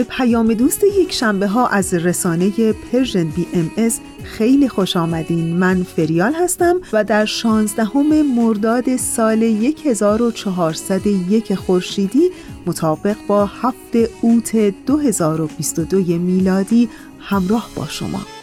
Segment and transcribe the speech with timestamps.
[0.00, 5.56] به پیام دوست یک شنبه ها از رسانه Persian BMS خیلی خوش آمدین.
[5.56, 7.84] من فریال هستم و در 16
[8.36, 12.30] مرداد سال 1401 خورشیدی
[12.66, 14.56] مطابق با هفت اوت
[14.86, 16.88] 2022 میلادی
[17.20, 18.39] همراه با شما.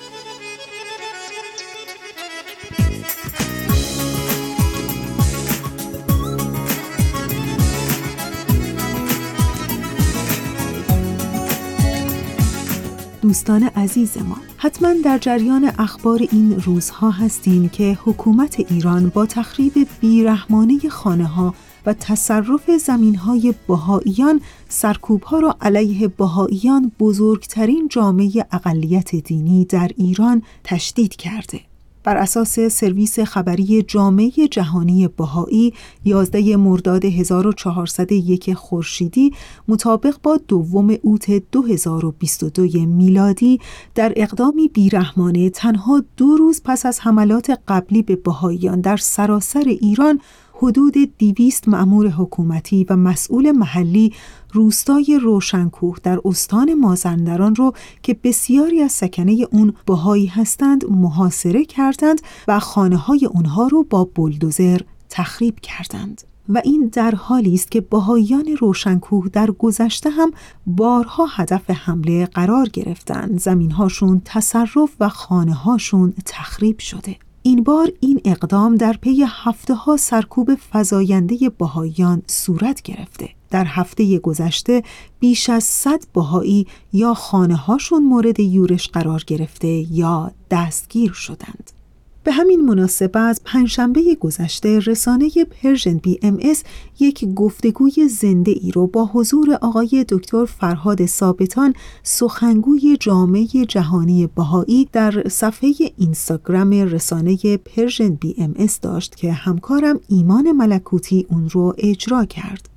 [13.37, 19.73] دوستان عزیز ما حتما در جریان اخبار این روزها هستیم که حکومت ایران با تخریب
[19.99, 21.53] بیرحمانه خانه ها
[21.85, 29.91] و تصرف زمین های بهاییان سرکوب ها را علیه بهاییان بزرگترین جامعه اقلیت دینی در
[29.97, 31.59] ایران تشدید کرده.
[32.07, 35.73] بر اساس سرویس خبری جامعه جهانی بهایی
[36.05, 39.33] 11 مرداد 1401 خورشیدی
[39.67, 43.59] مطابق با دوم اوت 2022 میلادی
[43.95, 50.19] در اقدامی بیرحمانه تنها دو روز پس از حملات قبلی به بهاییان در سراسر ایران
[50.59, 54.13] حدود دیویست معمور حکومتی و مسئول محلی
[54.53, 57.73] روستای روشنکوه در استان مازندران رو
[58.03, 64.05] که بسیاری از سکنه اون بهایی هستند محاصره کردند و خانه های اونها رو با
[64.15, 66.21] بلدوزر تخریب کردند.
[66.49, 70.31] و این در حالی است که بهاییان روشنکوه در گذشته هم
[70.67, 78.21] بارها هدف حمله قرار گرفتند زمینهاشون تصرف و خانه هاشون تخریب شده این بار این
[78.25, 83.29] اقدام در پی هفته ها سرکوب فزاینده بهاییان صورت گرفته.
[83.49, 84.83] در هفته گذشته
[85.19, 91.71] بیش از صد بهایی یا خانه هاشون مورد یورش قرار گرفته یا دستگیر شدند.
[92.27, 96.63] به همین مناسبت پنجشنبه گذشته رسانه Persian BMS
[96.99, 101.73] یک گفتگوی زنده ای رو با حضور آقای دکتر فرهاد ثابتان
[102.03, 111.25] سخنگوی جامعه جهانی بهایی در صفحه اینستاگرام رسانه Persian BMS داشت که همکارم ایمان ملکوتی
[111.29, 112.69] اون رو اجرا کرد.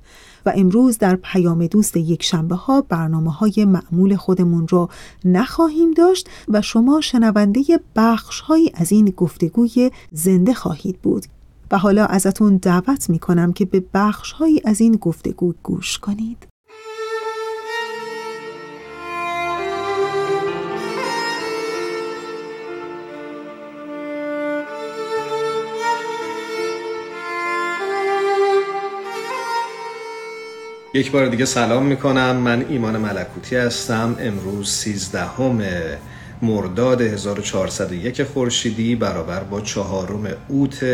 [0.45, 4.89] و امروز در پیام دوست یک شنبه ها برنامه های معمول خودمون رو
[5.25, 7.61] نخواهیم داشت و شما شنونده
[7.95, 11.25] بخش هایی از این گفتگوی زنده خواهید بود.
[11.71, 16.50] و حالا ازتون دعوت می کنم که به بخش هایی از این گفتگو گوش کنید.
[30.93, 32.35] یک بار دیگه سلام می‌کنم.
[32.35, 34.15] من ایمان ملکوتی هستم.
[34.19, 35.25] امروز 13
[36.41, 40.85] مرداد 1401 خورشیدی برابر با چهارم اوت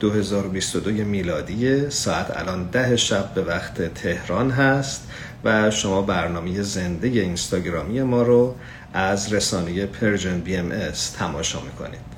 [0.00, 1.90] 2022 میلادی.
[1.90, 5.08] ساعت الان ده شب به وقت تهران هست
[5.44, 8.54] و شما برنامه زنده اینستاگرامی ما رو
[8.92, 10.72] از رسانه Persian BMS
[11.18, 12.09] تماشا می‌کنید.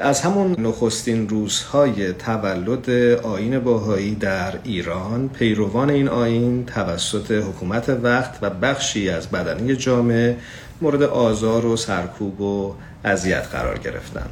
[0.00, 2.90] از همون نخستین روزهای تولد
[3.22, 10.36] آین باهایی در ایران پیروان این آین توسط حکومت وقت و بخشی از بدنی جامعه
[10.80, 12.74] مورد آزار و سرکوب و
[13.04, 14.30] اذیت قرار گرفتند.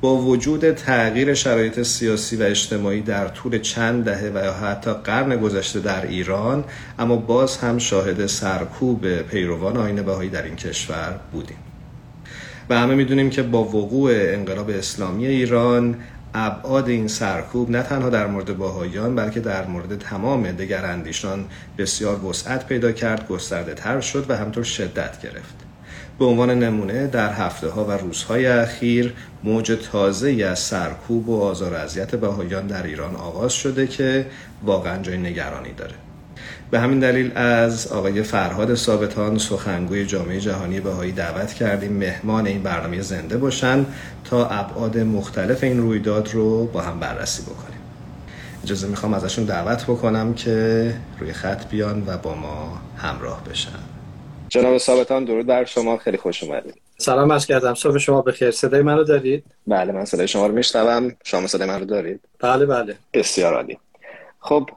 [0.00, 5.80] با وجود تغییر شرایط سیاسی و اجتماعی در طول چند دهه و حتی قرن گذشته
[5.80, 6.64] در ایران
[6.98, 11.65] اما باز هم شاهد سرکوب پیروان آین بهایی در این کشور بودیم.
[12.70, 15.96] و همه می‌دونیم که با وقوع انقلاب اسلامی ایران
[16.34, 21.44] ابعاد این سرکوب نه تنها در مورد باهایان بلکه در مورد تمام دگر اندیشان
[21.78, 25.54] بسیار وسعت پیدا کرد گسترده تر شد و همطور شدت گرفت.
[26.18, 29.14] به عنوان نمونه در هفته ها و روزهای اخیر
[29.44, 34.26] موج تازه از سرکوب و آزار و اذیت بهایان در ایران آغاز شده که
[34.64, 35.94] واقعا جای نگرانی داره.
[36.70, 41.92] به همین دلیل از آقای فرهاد ثابتان سخنگوی جامعه جهانی بهایی دعوت کردیم.
[41.92, 43.86] مهمان این برنامه زنده باشن
[44.24, 47.80] تا ابعاد مختلف این رویداد رو با هم بررسی بکنیم.
[48.64, 53.70] اجازه می‌خوام ازشون دعوت بکنم که روی خط بیان و با ما همراه بشن.
[54.48, 55.96] جناب ثابتان درود بر شما.
[55.96, 56.74] خیلی خوش اومدید.
[56.98, 57.74] سلام از کردم.
[57.74, 58.50] صبح شما بخیر.
[58.50, 61.12] صدای منو دارید؟ بله من صدای شما رو میشنوم.
[61.24, 62.96] شما صدای منو دارید؟ بله بله.
[63.14, 63.78] بسیار عالی.
[64.46, 64.70] خب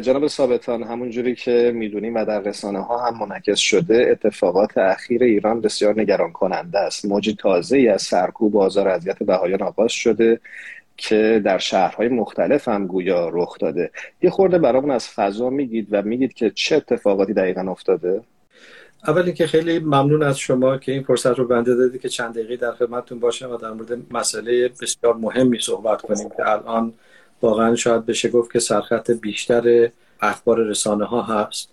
[0.00, 5.22] جناب ثابتان همون جوری که می‌دونیم و در رسانه ها هم منعکس شده اتفاقات اخیر
[5.22, 7.04] ایران بسیار نگران کننده است.
[7.04, 10.40] موجی تازه ای از سرکوب و آزار اذیت بهایان آغاز شده
[10.96, 13.90] که در شهرهای مختلف هم گویا رخ داده.
[14.22, 18.20] یه خورده برامون از فضا میگید و میگید که چه اتفاقاتی دقیقا افتاده؟
[19.06, 22.56] اول که خیلی ممنون از شما که این فرصت رو بنده دادید که چند دقیقه
[22.56, 26.92] در خدمتتون باشم و در مورد مسئله بسیار مهمی صحبت کنیم که الان
[27.42, 29.90] واقعا شاید بشه گفت که سرخط بیشتر
[30.20, 31.68] اخبار رسانه ها هست.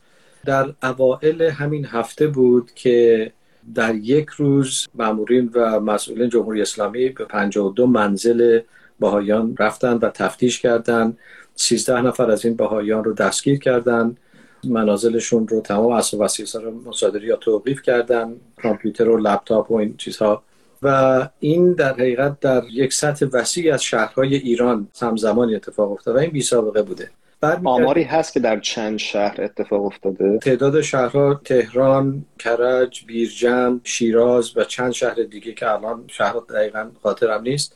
[0.46, 3.32] در اوائل همین هفته بود که
[3.76, 8.60] در یک روز مامورین و مسئولین جمهوری اسلامی به 52 منزل
[9.00, 11.18] بهایان رفتن و تفتیش کردند.
[11.56, 14.18] 13 نفر از این بهایان رو دستگیر کردند.
[14.64, 19.98] منازلشون رو تمام اسب وسیله رو مصادره یا توقیف کردن کامپیوتر و لپتاپ و این
[19.98, 20.44] چیزها
[20.84, 26.22] و این در حقیقت در یک سطح وسیع از شهرهای ایران همزمان اتفاق افتاده و
[26.22, 27.10] این بی سابقه بوده.
[27.44, 34.64] آماری هست که در چند شهر اتفاق افتاده؟ تعداد شهرها تهران، کرج، بیرجند، شیراز و
[34.64, 37.76] چند شهر دیگه که الان شهر دقیقا خاطرم نیست.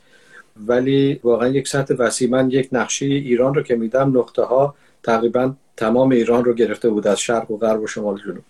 [0.66, 2.30] ولی واقعا یک سطح وسیع.
[2.30, 7.06] من یک نقشه ایران رو که میدم نقطه ها تقریبا تمام ایران رو گرفته بود
[7.06, 8.44] از شرق و غرب و شمال جنوب.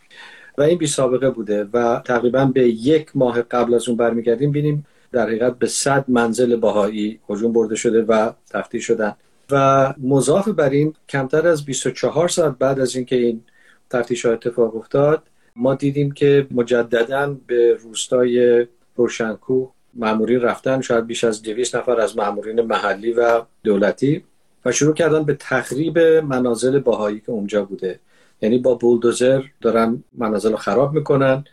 [0.58, 4.86] و این بی سابقه بوده و تقریبا به یک ماه قبل از اون برمیگردیم بینیم
[5.12, 9.16] در حقیقت به صد منزل باهایی هجوم برده شده و تفتیش شدن.
[9.50, 13.44] و مضاف بر این کمتر از 24 ساعت بعد از اینکه این
[13.90, 15.22] تفتیش ها اتفاق افتاد
[15.56, 18.66] ما دیدیم که مجددا به روستای
[18.96, 24.24] روشنکو مامورین رفتن شاید بیش از 200 نفر از مامورین محلی و دولتی
[24.64, 28.00] و شروع کردن به تخریب منازل باهایی که اونجا بوده.
[28.42, 31.44] یعنی با بولدوزر دارن منازل رو خراب می‌کنن.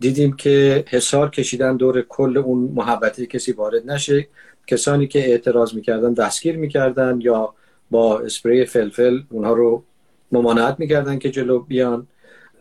[0.00, 4.28] دیدیم که حسار کشیدن دور کل اون محبتی کسی وارد نشه.
[4.66, 7.54] کسانی که اعتراض می‌کردن دستگیر می‌کردن یا
[7.90, 9.82] با اسپری فلفل اونها رو
[10.32, 12.06] ممانعت می‌کردن که جلو بیان.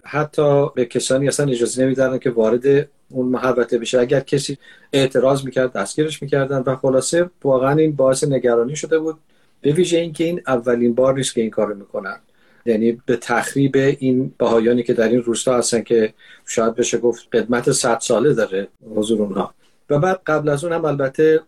[0.03, 3.99] حتی به کسانی اصلا اجازه نمی‌دادن که وارد اون محبته بشه.
[3.99, 4.57] اگر کسی
[4.93, 9.17] اعتراض می‌کرد دستگیرش می‌کردن و خلاصه واقعا این باعث نگرانی شده بود.
[9.61, 12.19] به ویژه اینکه این اولین بار نیست که این کارو می‌کنن.
[12.67, 16.13] یعنی به تخریب این بهایانی که در این روستا هستن که
[16.45, 19.53] شاید بشه گفت قدمت 100 ساله داره حضور اونها.
[19.89, 21.41] و بعد قبل از اون هم البته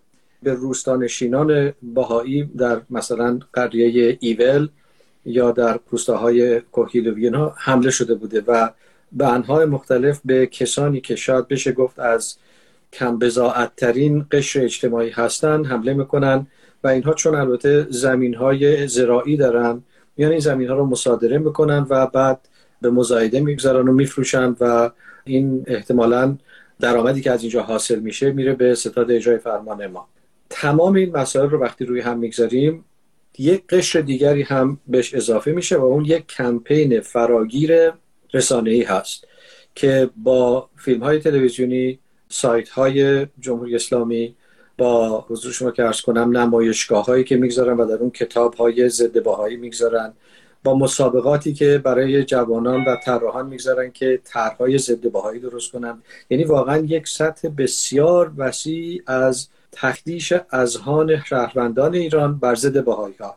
[0.44, 4.69] به روستانشینان باهایی در مثلا قریه ایول
[5.25, 8.69] یا در روستاهای کوهیلوین ها حمله شده بوده و
[9.12, 12.36] به انهای مختلف به کسانی که شاید بشه گفت از
[12.94, 13.19] کم
[13.77, 16.48] ترین قشر اجتماعی هستند حمله می‌کنن
[16.83, 19.83] و اینها چون البته زمین های زراعی دارن
[20.19, 22.39] میان این زمین ها رو مصادره می‌کنن و بعد
[22.81, 24.92] به مزایده می‌گذارن و میفروشن و
[25.25, 26.38] این احتمالا
[26.80, 30.07] درآمدی که از اینجا حاصل میشه میره به ستاد اجرای فرمان ما.
[30.50, 32.86] تمام این مسائل رو وقتی روی هم می‌گذاریم
[33.38, 37.92] یک قشر دیگری هم بهش اضافه میشه و اون یک کمپین فراگیر
[38.33, 39.28] رسانه ای هست
[39.76, 41.99] که با فیلم های تلویزیونی
[42.30, 44.35] سایت های جمهوری اسلامی
[44.80, 48.90] با حضور شما که ارز کنم نمایشگاه هایی که می‌گذارن و در اون کتاب های
[48.90, 50.14] ضد باهایی می‌گذارن.
[50.64, 56.02] با مسابقاتی که برای جوانان و طراحان می‌گذارن که طرحهای ضد باهایی درست کنن.
[56.30, 63.36] یعنی واقعا یک سطح بسیار وسیع از تخدیش اذهان شهروندان ایران بر ضد باهایی ها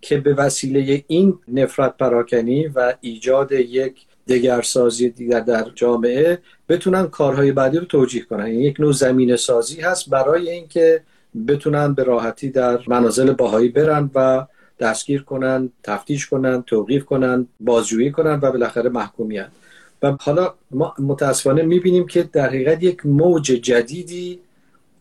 [0.00, 6.38] که به وسیله این نفرت پراکنی و ایجاد یک دگرسازی دیگر در جامعه
[6.68, 8.46] بتونن کارهای بعدی رو توجیه کنن.
[8.46, 11.02] یعنی یک نوع زمین سازی هست برای اینکه
[11.48, 14.46] بتونن به راحتی در منازل باهایی برن و
[14.80, 19.48] دستگیر کنن تفتیش کنن توقیف کنن بازجویی کنن و بالاخره محکومیت.
[20.02, 24.38] و حالا ما متاسفانه می‌بینیم که در حقیقت یک موج جدیدی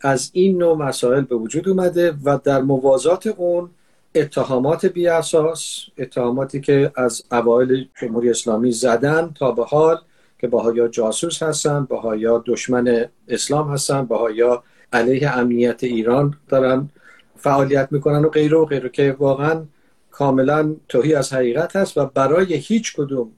[0.02, 3.70] از این نوع مسائل به وجود اومده و در موازات اون
[4.16, 9.98] اتهامات بی اساس اتهاماتی که از اوایل جمهوری اسلامی زدن تا به حال
[10.40, 14.64] که باهایا جاسوس هستن باهایا دشمن اسلام هستن باهایا
[14.94, 16.90] علیه امنیت ایران دارن
[17.36, 19.64] فعالیت می‌کنن و غیره و غیره که واقعا
[20.12, 23.32] کاملا توهی از حقیقت هست و برای هیچ کدوم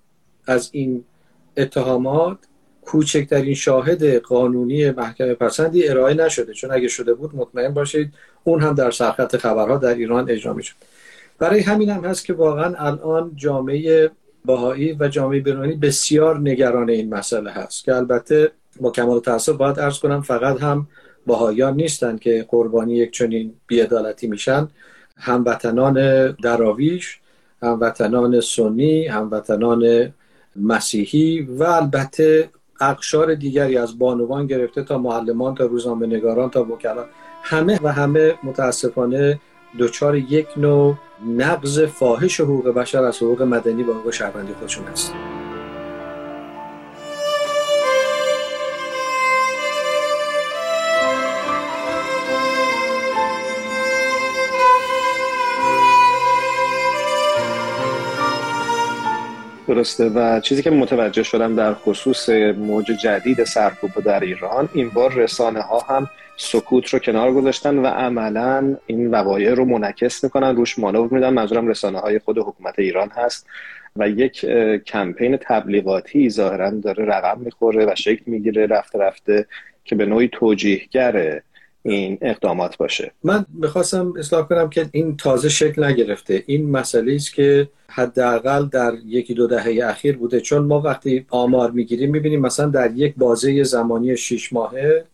[0.48, 1.04] از این
[1.58, 2.38] اتهامات
[2.86, 6.54] کوچکترین شاهد قانونی محکمه پسندی ارائه نشده.
[6.54, 8.14] چون اگه شده بود مطمئن باشید
[8.44, 10.76] اون هم در سرخط خبرها در ایران اجرا می‌شد.
[11.40, 14.12] برای همین هم هست که واقعا الان جامعه
[14.46, 19.80] باهایی و جامعه بینانی بسیار نگران این مسئله هست که البته با کمال تاسف باید
[19.80, 20.88] ارز کنم فقط هم
[21.26, 24.68] باهایان نیستند که قربانی یک چنین بیعدالتی میشن.
[25.18, 27.20] هموطنان دراویش
[27.62, 30.14] هموطنان سنی هموطنان
[30.56, 32.50] مسیحی و البته
[32.90, 37.06] اقشار دیگری از بانوان گرفته تا معلمان تا روزنامه نگاران تا وکلا.
[37.44, 39.40] همه و همه متاسفانه
[39.80, 40.96] دچار یک نوع
[41.38, 45.14] نقض فاحش حقوق بشر از حقوق مدنی و حقوق شهروندی خودشون هست
[59.68, 65.14] درسته؟ و چیزی که متوجه شدم در خصوص موج جدید سرکوب در ایران این بار
[65.14, 70.56] رسانه ها هم سکوت رو کنار گذاشتن و عملا این وقایع رو منعکس می‌کنن.
[70.56, 71.30] روش مانور میدن.
[71.30, 73.48] منظورم رسانه های خود حکومت ایران هست
[73.96, 74.46] و یک
[74.86, 78.66] کمپین تبلیغاتی ظاهرا داره رقم می‌خوره و شکل می‌گیره.
[78.66, 79.46] رفته رفته
[79.86, 81.44] که به نوعی توجیهگره
[81.86, 83.12] این اقدامات باشه.
[83.24, 86.44] من می‌خواستم اصلاح کنم که این تازه شکل نگرفته.
[86.46, 90.42] این مسئله است که حداقل در یکی دو دهه اخیر بوده.
[90.42, 95.06] چون ما وقتی آمار می‌گیریم می‌بینیم مثلا در یک بازه زمانی شیش ماهه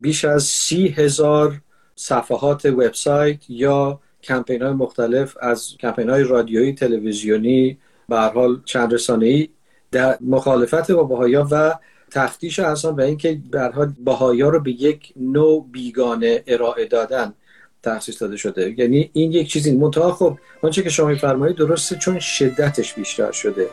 [0.00, 1.60] بیش از سی هزار
[1.96, 9.48] صفحات وبسایت یا کمپین های مختلف از کمپین های رادیویی تلویزیونی به حال چند رسانه‌ای
[9.90, 11.74] در مخالفت با بهایا و
[12.10, 17.34] تفتیش اصلا به اینکه برها بهایا رو به یک نوع بیگانه ارائه دادن
[17.82, 18.74] تخصیص داده شده.
[18.78, 23.66] یعنی این یک چیزی منتها خب آنچه که شما میفرمایید درسته چون شدتش بیشتر شده.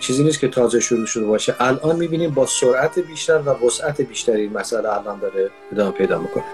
[0.00, 1.54] چیزی نیست که تازه شروع شده باشه.
[1.58, 6.44] الان می‌بینیم با سرعت بیشتر و وسعت بیشتری مسئله الان داره ادامه پیدا می‌کنه.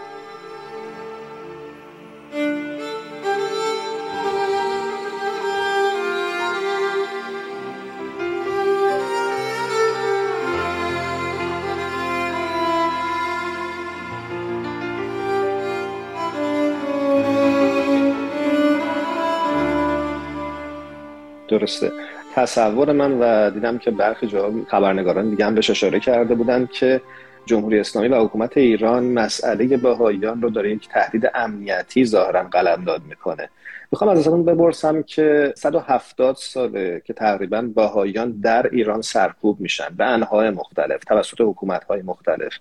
[21.59, 21.93] درسته.
[22.35, 27.01] تصور من و دیدم که برخی جا خبرنگاران دیگه هم بهش اشاره کرده بودن که
[27.47, 33.49] جمهوری اسلامی و حکومت ایران مسئله بهاییان رو داره یک تهدید امنیتی ظاهرا قلمداد می‌کنه.
[33.93, 40.05] می‌خوام از ازتون بپرسم که 170 ساله که تقریبا بهاییان در ایران سرکوب میشن به
[40.05, 42.53] انواع مختلف توسط حکومت های مختلف.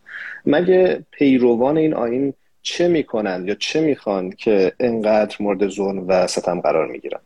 [0.45, 6.61] مگه پیروان این آین چه می‌کنن یا چه می‌خوان که انقدر مورد ظلم و ستم
[6.61, 7.19] قرار می‌گیرن؟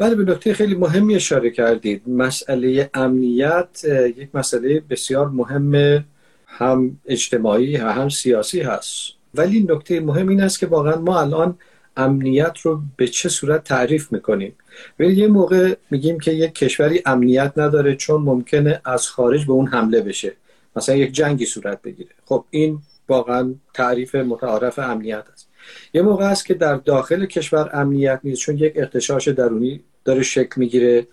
[0.00, 2.02] بله به نکته خیلی مهمی اشاره کردید.
[2.08, 3.84] مسئله امنیت
[4.16, 6.04] یک مسئله بسیار مهم
[6.46, 9.12] هم اجتماعی و هم سیاسی هست.
[9.34, 11.58] ولی نکته مهم این است که واقعا ما الان
[11.96, 14.54] امنیت رو به چه صورت تعریف می‌کنیم؟
[15.00, 19.66] ولی یه موقع میگیم که یک کشوری امنیت نداره چون ممکنه از خارج به اون
[19.66, 20.32] حمله بشه.
[20.76, 22.10] مثلا یک جنگی صورت بگیره.
[22.24, 22.78] خب این
[23.08, 25.48] واقعا تعریف متعارف امنیت است.
[25.94, 30.54] یه موقع است که در داخل کشور امنیت نیست چون یک اختشاش درونی داره شکل
[30.56, 31.06] می‌گیره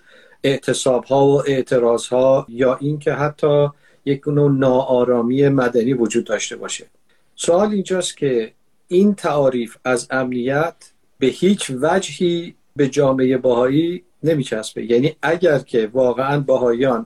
[0.44, 3.68] اعتصاب ها و اعتراض ها یا اینکه حتی
[4.06, 6.86] یک نوع ناآرامی مدنی وجود داشته باشه.
[7.36, 8.54] سوال اینجاست که
[8.88, 10.76] این تعاریف از امنیت
[11.20, 14.92] به هیچ وجهی به جامعه باهایی نمیچسبه.
[14.92, 17.06] یعنی اگر که واقعا باهایان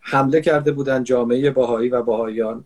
[0.00, 2.64] حمله کرده بودن جامعه باهایی و باهایان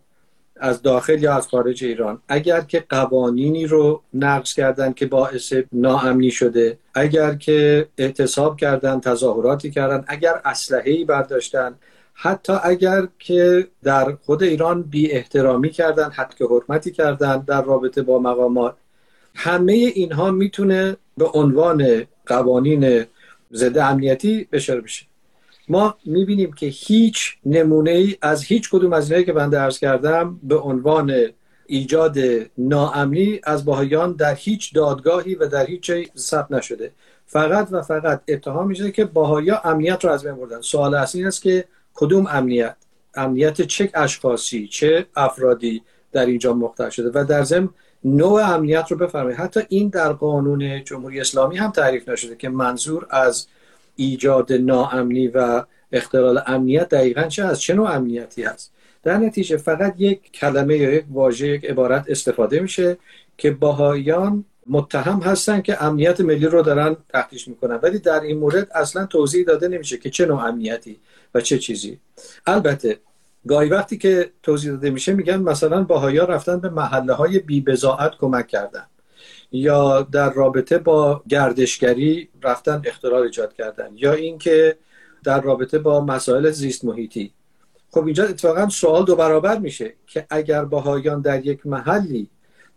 [0.59, 2.21] از داخل یا از خارج ایران.
[2.27, 9.71] اگر که قوانینی رو نقض کردن که باعث ناامنی شده اگر که اعتصاب کردن تظاهراتی
[9.71, 11.75] کردن اگر اسلحه‌ای برداشتن
[12.13, 18.01] حتی اگر که در خود ایران بی احترامی کردن حد که حرمتی کردن در رابطه
[18.01, 18.75] با مقامات
[19.35, 23.05] همه اینها می‌تونه به عنوان قوانین
[23.53, 25.05] ضد امنیتی بشار بشه.
[25.69, 30.39] ما می‌بینیم که هیچ نمونه ای از هیچ کدوم از اینایی که بنده ارز کردم
[30.43, 31.13] به عنوان
[31.67, 32.17] ایجاد
[32.57, 36.91] ناامنی از باهایان در هیچ دادگاهی و در هیچ ثبت نشده.
[37.25, 40.61] فقط و فقط اتهام میشه که باهایا امنیت رو از بین بردن.
[40.61, 42.75] سوال اصلی است که کدوم امنیت؟
[43.15, 47.69] امنیت چه اشخاصی چه افرادی در اینجا مختل شده؟ و در ضمن
[48.03, 49.39] نوع امنیت رو بفرمایید.
[49.39, 53.47] حتی این در قانون جمهوری اسلامی هم تعریف نشده که منظور از
[53.95, 58.71] ایجاد ناامنی و اختلال امنیت دقیقا چه از چه نوع امنیتی هست؟
[59.03, 62.97] در نتیجه فقط یک کلمه یا یک واژه یک عبارت استفاده میشه
[63.37, 67.79] که باهایان متهم هستن که امنیت ملی رو دارن تفتیش می‌کنن.
[67.83, 70.99] ولی در این مورد اصلا توضیح داده نمیشه که چه نوع امنیتی
[71.35, 71.99] و چه چیزی.
[72.47, 72.99] البته
[73.47, 78.47] گاهی وقتی که توضیح داده میشه میگن مثلا باهایا رفتن به محله های بیبزاعت کمک
[78.47, 78.85] کردن.
[79.51, 84.77] یا در رابطه با گردشگری رفتن اختلال ایجاد کردن یا اینکه
[85.23, 87.33] در رابطه با مسائل زیست محیطی.
[87.91, 92.29] خب اینجا اتفاقا سوال دو برابر میشه که اگر باهایان در یک محلی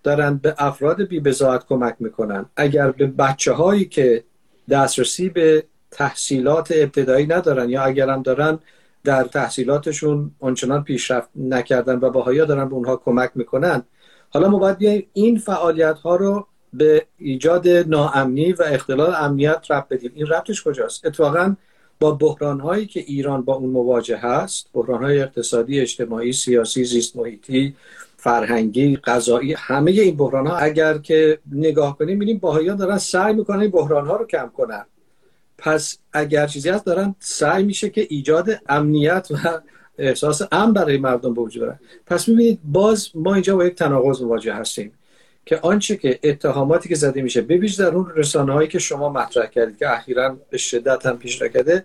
[0.03, 4.25] دارن به افراد بیبزاعت کمک می‌کنن اگر به بچه هایی که
[4.71, 8.59] دسترسی به تحصیلات ابتدایی ندارن یا اگر هم دارن
[9.05, 13.83] در تحصیلاتشون آنچنان پیشرفت نکردن و باهایا دارن به اونها کمک می‌کنن
[14.31, 20.13] حالا ما باید این فعالیت ها رو به ایجاد ناامنی و اختلال امنیت رب بدیم.
[20.15, 21.57] این ربطش کجاست؟ اتفاقا
[22.01, 27.17] با بحران هایی که ایران با اون مواجه هست بحران های اقتصادی اجتماعی سیاسی زیست
[27.17, 27.75] محیطی
[28.17, 33.61] فرهنگی غذایی همه این بحران ها اگر که نگاه کنیم می‌بینیم باهایا دارن سعی می‌کنن
[33.61, 34.85] این بحران ها رو کم کنن.
[35.59, 39.61] پس اگر چیزی هست دارن سعی میشه که ایجاد امنیت و
[39.99, 44.55] احساس امن برای مردم به وجود پس می‌بینید باز ما اینجا با یک تناقض مواجه
[44.55, 44.93] هستیم.
[45.49, 49.47] که آنچه که اتهاماتی که زده میشه ببیش در اون رسانه هایی که شما مطرح
[49.47, 51.85] کردید که اخیرا به شدت هم پیش کرده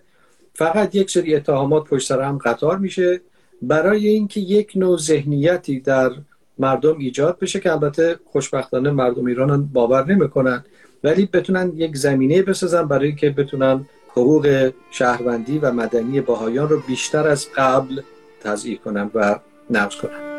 [0.54, 3.20] فقط یک سری اتهامات پشت سر هم قطار میشه
[3.62, 6.10] برای اینکه یک نوع ذهنیتی در
[6.58, 10.64] مردم ایجاد بشه که البته خوشبختانه مردم ایران باور نمی‌کنن
[11.04, 17.28] ولی بتونن یک زمینه بسازن برای که بتونن حقوق شهروندی و مدنی باهایان رو بیشتر
[17.28, 18.00] از قبل
[18.40, 19.38] تضییع کنن و
[19.70, 20.33] نقض کنن.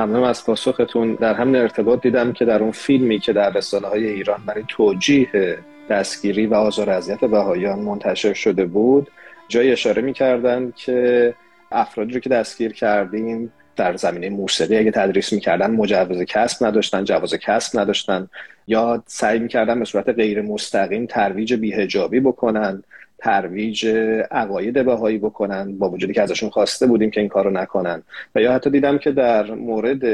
[0.00, 1.14] ممنون از پاسختون.
[1.14, 5.58] در همین ارتباط دیدم که در اون فیلمی که در رسانه های ایران برای توجیه
[5.90, 9.10] دستگیری و آزار اذیت بهایان منتشر شده بود
[9.48, 11.34] جای اشاره می‌کردن که
[11.72, 17.34] افرادی رو که دستگیر کردیم در زمینه موسیقی اگه تدریس می‌کردن مجوز کسب نداشتن جواز
[17.34, 18.28] کسب نداشتن
[18.66, 22.82] یا سعی می‌کردن به صورت غیر مستقیم ترویج بیهجابی بکنن.
[23.20, 23.86] ترویج
[24.30, 28.02] عقاید بهایی بکنن با وجودی که ازشون خواسته بودیم که این کارو نکنن.
[28.34, 30.04] و یا حتی دیدم که در مورد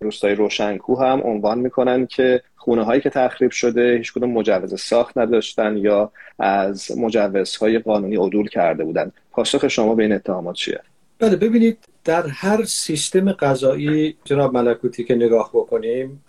[0.00, 5.18] روستای روشنکو هم عنوان می‌کنن که خونه هایی که تخریب شده هیچ کدوم مجوز ساخت
[5.18, 9.12] نداشتن یا از مجوزهای قانونی عدول کرده بودن.
[9.30, 10.80] پاسخ شما به این اتهامات چیه؟
[11.18, 16.24] بله ببینید در هر سیستم قضایی جناب ملکوتی که نگاه بکنیم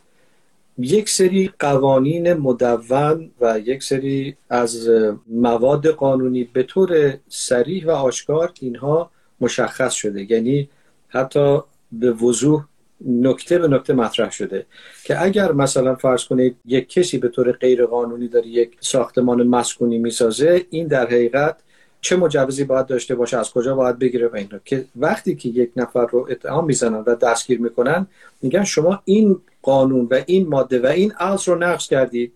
[0.77, 4.89] یک سری قوانین مدون و یک سری از
[5.27, 10.31] مواد قانونی به طور سریح و آشکار اینها مشخص شده.
[10.31, 10.69] یعنی
[11.07, 11.59] حتی
[11.91, 12.65] به وضوح
[13.05, 14.65] نکته به نکته مطرح شده
[15.03, 19.97] که اگر مثلا فرض کنید یک کسی به طور غیر قانونی داره یک ساختمان مسکونی
[19.97, 21.57] می‌سازه این در حقیقت
[22.03, 25.71] چه مجوزی باید داشته باشه از کجا باید بگیره و اینا که وقتی که یک
[25.75, 28.07] نفر رو اتهام می‌زنن و دستگیر می‌کنن
[28.41, 32.33] میگن شما این قانون و این ماده و این اصل رو نقض کردید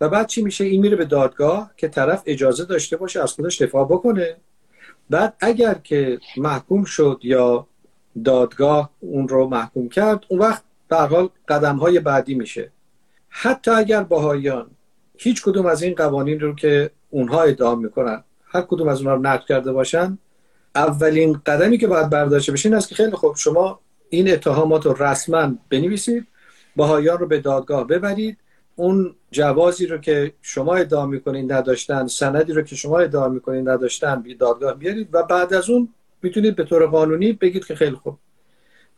[0.00, 3.62] و بعد چی میشه؟ این میره به دادگاه که طرف اجازه داشته باشه از خودش
[3.62, 4.36] دفاع بکنه.
[5.10, 7.66] بعد اگر که محکوم شد یا
[8.24, 12.70] دادگاه اون رو محکوم کرد اون وقت به حال قدم های بعدی میشه.
[13.28, 14.66] حتی اگر باهایان
[15.18, 19.22] هیچ کدوم از این قوانین رو که اونها ادعا می‌کنن هر کدوم از اونها رو
[19.22, 20.18] نقد کرده باشن
[20.74, 25.02] اولین قدمی که باید برداشته بشه این است که خیلی خوب شما این اتهامات رو
[25.02, 26.26] رسما بنویسید
[26.76, 28.36] باهایان رو به دادگاه ببرید.
[28.76, 34.22] اون جوازی رو که شما ادعا می‌کنید نداشتن سندی رو که شما ادعا می‌کنید نداشتن
[34.22, 35.88] به دادگاه بیارید و بعد از اون
[36.22, 38.18] می‌تونید به طور قانونی بگید که خیلی خوب.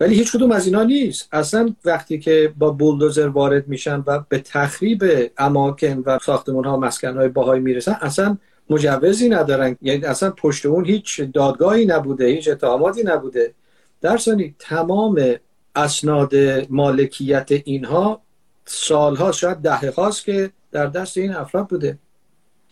[0.01, 1.29] ولی هیچ کدوم از اینا نیست.
[1.33, 5.05] اصلا وقتی که با بولدوزر وارد میشن و به تخریب
[5.39, 8.39] اماکن و ساختمون ها مسکن های باهایی می‌رسن اصلا
[8.71, 9.77] مجوزی ندارن.
[9.83, 13.55] یعنی اصلا پشت اون هیچ دادگاهی نبوده هیچ اتهاماتی نبوده.
[14.01, 14.19] در
[14.59, 15.35] تمام
[15.75, 16.35] اسناد
[16.71, 18.23] مالکیت اینها
[18.65, 21.99] سالها شاید دهه هاست که در دست این افراد بوده.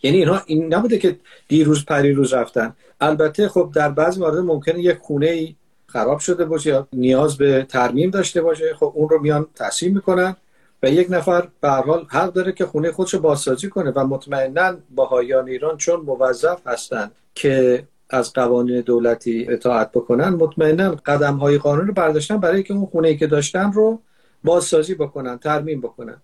[0.03, 2.75] یعنی اینها این نبوده که دیروز پریروز رفتن.
[3.01, 5.55] البته خب در بعضی موارد ممکنه یک خونه ای
[5.87, 8.73] خراب شده باشه یا نیاز به ترمیم داشته باشه.
[8.79, 10.35] خب اون رو میان تحصیل می‌کنن.
[10.83, 15.47] و یک نفر به حال حق داره که خونه خودش بازسازی کنه و مطمئنا باهایان
[15.47, 21.93] ایران چون موظف هستند که از قوانین دولتی اطاعت بکنن مطمئنا قدم های قانون رو
[21.93, 24.01] برداشتن برای که اون خونه ای که داشتن رو
[24.43, 26.21] بازسازی بکنن ترمیم بکنن.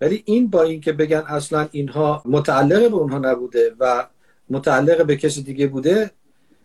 [0.00, 4.06] ولی این با اینکه بگن اصلا اینها متعلق به اونها نبوده و
[4.50, 6.10] متعلق به کسی دیگه بوده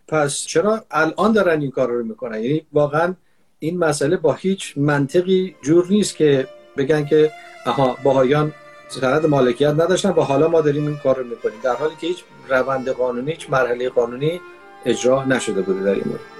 [0.07, 3.15] پس چرا الان دارن این کار رو می‌کنن؟ یعنی واقعا
[3.59, 7.31] این مسئله با هیچ منطقی جور نیست که بگن که
[7.65, 8.53] آها باهایان
[8.89, 11.59] سند مالکیت نداشتن و حالا ما داریم این کار رو می‌کنیم.
[11.63, 14.41] در حالی که هیچ روند قانونی هیچ مرحله قانونی
[14.85, 16.36] اجرا نشده بوده در این مورد.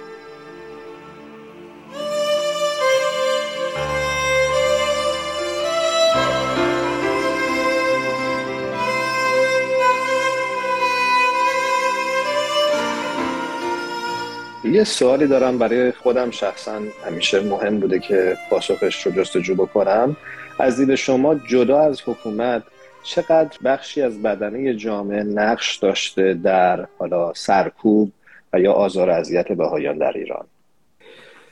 [14.78, 16.82] یه سوالی دارم برای خودم شخصا.
[17.06, 20.16] همیشه مهم بوده که پاسخش رو جستجو بکنم.
[20.60, 22.64] از دید شما جدا از حکومت
[23.04, 28.12] چقدر بخشی از بدنه جامعه نقش داشته در حالا سرکوب
[28.54, 30.46] و یا آزار اذیت بهایان در ایران؟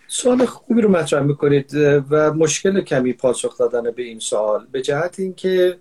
[0.07, 1.73] سوال خوبی رو مطرح می‌کنید
[2.09, 4.67] و مشکل کمی پاسخ دادن به این سوال.
[4.71, 5.77] به جهت اینکه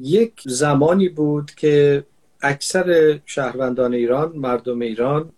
[0.00, 2.04] یک زمانی بود که
[2.42, 5.32] اکثر شهروندان ایران مردم ایران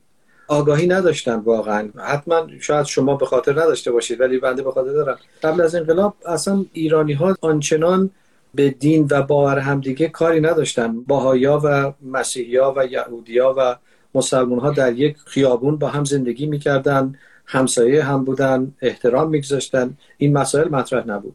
[0.53, 1.89] آگاهی نداشتن واقعا.
[1.99, 5.19] حتما شاید شما به خاطر نداشته باشید ولی بنده به خاطر دارم.
[5.43, 8.11] قبل از انقلاب اصلا ایرانی ها آنچنان
[8.55, 11.01] به دین و باور همدیگه کاری نداشتن.
[11.01, 13.77] باهایا و مسیحیا و یهودیا و
[14.15, 17.15] مسلمان ها در یک خیابون با هم زندگی می‌کردن
[17.47, 19.97] همسایه هم بودن احترام میگذاشتن.
[20.19, 21.35] این مسائل مطرح نبود.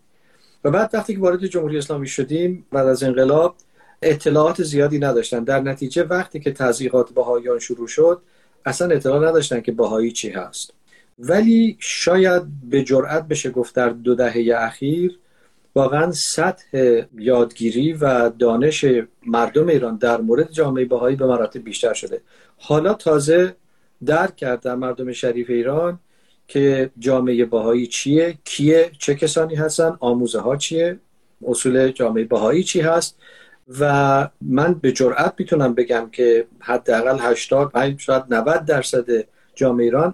[0.64, 3.56] و بعد وقتی که وارد جمهوری اسلامی شدیم بعد از انقلاب
[4.02, 5.44] اطلاعات زیادی نداشتن.
[5.44, 8.22] در نتیجه وقتی که تضییقات بهاییان شروع شد
[8.68, 10.74] اصلا اطلاع نداشتن که بهایی چی هست.
[11.20, 15.20] ولی شاید به جرأت بشه گفت در دو دهه اخیر
[15.76, 18.86] واقعا سطح یادگیری و دانش
[19.26, 22.22] مردم ایران در مورد جامعه بهایی به مراتب بیشتر شده.
[22.58, 23.56] حالا تازه
[24.06, 26.00] درک کرد مردم شریف ایران
[26.48, 31.00] که جامعه بهایی چیه کیه چه کسانی هستن آموزه ها چیه
[31.48, 33.18] اصول جامعه بهایی چی هست.
[33.80, 39.06] و من به جرئت می‌تونم بگم که حداقل 80 شاید 90 درصد
[39.56, 40.14] جامعه ایران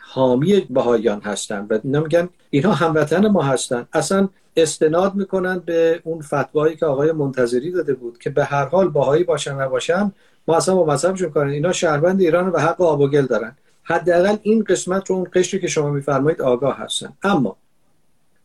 [0.00, 3.86] حامی بهاییان هستن و نمیگن اینها هموطن ما هستن.
[3.92, 8.88] اصلا استناد می‌کنن به اون فتوایی که آقای منتظری داده بود که به هر حال
[8.88, 10.12] باهایی باشن نباشن
[10.48, 13.56] ما اصلا با مذهبشون کارن اینا شهروند ایران و حق آب و گل دارن.
[13.82, 17.12] حداقل این قسمت رو اون قشری که شما میفرمایید آگاه هستن.
[17.22, 17.56] اما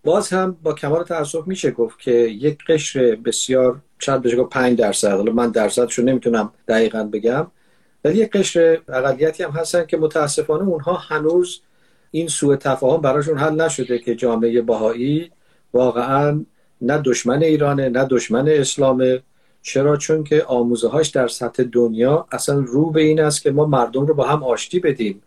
[0.04, 4.78] باز هم با کمال تاسف میشه گفت که یک قشر بسیار شاید بشه گفت 5
[4.78, 5.12] درصد.
[5.12, 7.48] حالا من درصدشو نمی‌تونم دقیقا بگم
[8.04, 11.62] ولی یک قشر اقلیتی هم هستن که متاسفانه اونها هنوز
[12.12, 15.32] این سوء تفاهم براشون حل نشده که جامعه باهایی
[15.74, 16.46] واقعا
[16.82, 19.22] نه دشمن ایرانه نه دشمن اسلامه.
[19.62, 23.66] چرا؟ چون که آموزه هاش در سطح دنیا اصلا رو به این است که ما
[23.66, 25.22] مردم رو با هم آشتی بدیم.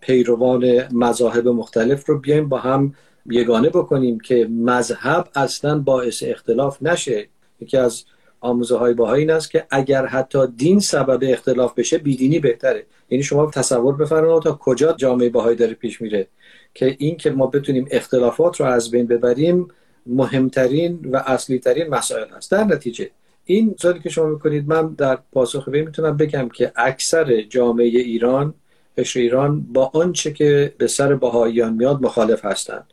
[0.00, 2.94] پیروان مذاهب مختلف رو بیایم با هم
[3.30, 7.28] یگانه بکنیم که مذهب اصلا باعث اختلاف نشه.
[7.60, 8.04] یکی از
[8.40, 12.86] آموزه های باهایی این است که اگر حتی دین سبب اختلاف بشه بیدینی بهتره.
[13.10, 16.26] یعنی شما تصور بفرمایید تا کجا جامعه باهایی داره پیش میره
[16.74, 19.68] که این که ما بتونیم اختلافات رو از بین ببریم
[20.06, 23.10] مهمترین و اصلی ترین مسائل هست در نتیجه
[23.44, 28.54] این سوالی که شما می‌کنید من در پاسخ به می‌تونم بگم که اکثر جامعه ایران
[28.98, 32.86] قشر ایران با آنچه که به سر باهاییان میاد مخالف هستند.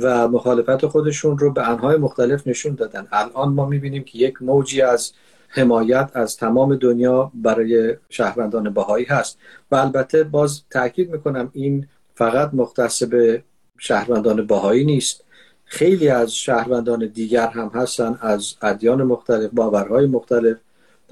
[0.00, 3.06] و مخالفت خودشون رو به انهای مختلف نشون دادن.
[3.12, 5.12] الان ما می‌بینیم که یک موجی از
[5.48, 9.38] حمایت از تمام دنیا برای شهروندان باهایی هست
[9.70, 13.42] و البته باز تاکید می‌کنم این فقط مختص به
[13.78, 15.24] شهروندان باهایی نیست.
[15.64, 20.56] خیلی از شهروندان دیگر هم هستن از ادیان مختلف باورهای مختلف.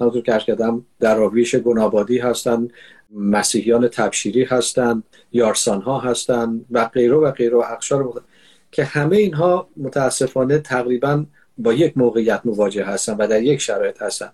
[0.01, 2.67] همونطور که کردم دراویش گنابادی هستن
[3.15, 7.57] مسیحیان تبشیری هستند یارسان ها هستند و غیره و غیره.
[7.57, 8.23] اقشار مختلف.
[8.77, 11.25] که همه اینها متاسفانه تقریبا
[11.57, 14.29] با یک موقعیت مواجه هستن و در یک شرایط هستن.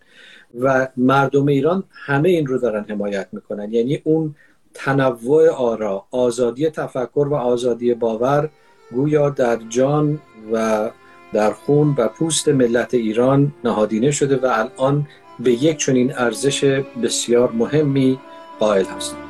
[0.59, 3.73] و مردم ایران همه این رو دارن حمایت می‌کنن.
[3.73, 4.35] یعنی اون
[4.73, 8.49] تنوع آرا آزادی تفکر و آزادی باور
[8.91, 10.19] گویا در جان
[10.53, 10.89] و
[11.33, 15.07] در خون و پوست ملت ایران نهادینه شده و الان
[15.39, 16.63] به یک چنین ارزش
[17.03, 18.19] بسیار مهمی
[18.59, 19.22] قائل هستند.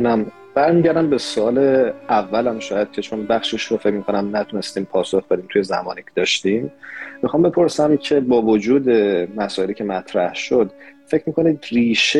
[0.00, 0.32] ممنونم.
[0.54, 1.58] برمیگردم به سوال
[2.08, 6.72] اولم شاید که چون بخشش رو فکر می‌کنم نتونستیم پاسخ بدیم توی زمانی که داشتیم.
[7.22, 8.90] می‌خوام بپرسم که با وجود
[9.36, 10.70] مسائلی که مطرح شد
[11.06, 12.18] فکر می‌کنید ریشه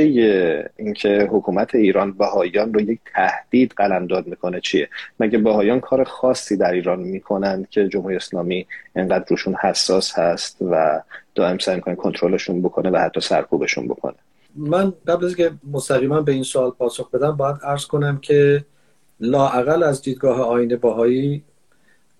[0.76, 4.88] اینکه حکومت ایران بهاییان رو یک تهدید قلمداد می‌کنه چیه؟
[5.20, 8.66] مگه بهاییان کار خاصی در ایران می‌کنند که جمهوری اسلامی
[8.96, 11.02] انقدر روشون حساس هست و
[11.34, 14.14] دائم سعی می‌کنه کنترلشون بکنه و حتی سرکوبشون بکنه؟
[14.56, 18.64] من قبل از که مستقیما به این سوال پاسخ بدم باید عرض کنم که
[19.20, 21.44] لاعقل از دیدگاه آین باهایی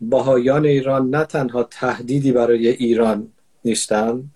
[0.01, 3.29] باهایان ایران نه تنها تهدیدی برای ایران
[3.65, 4.31] نیستند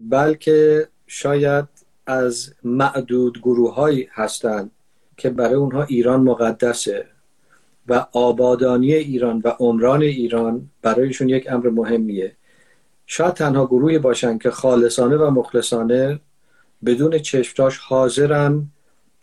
[0.00, 1.64] بلکه شاید
[2.06, 4.70] از معدود گروه هستند
[5.16, 7.06] که برای اونها ایران مقدسه
[7.88, 12.36] و آبادانی ایران و عمران ایران برایشون یک امر مهمیه.
[13.06, 16.20] شاید تنها گروهی باشن که خالصانه و مخلصانه
[16.86, 18.66] بدون چشمتاش حاضرن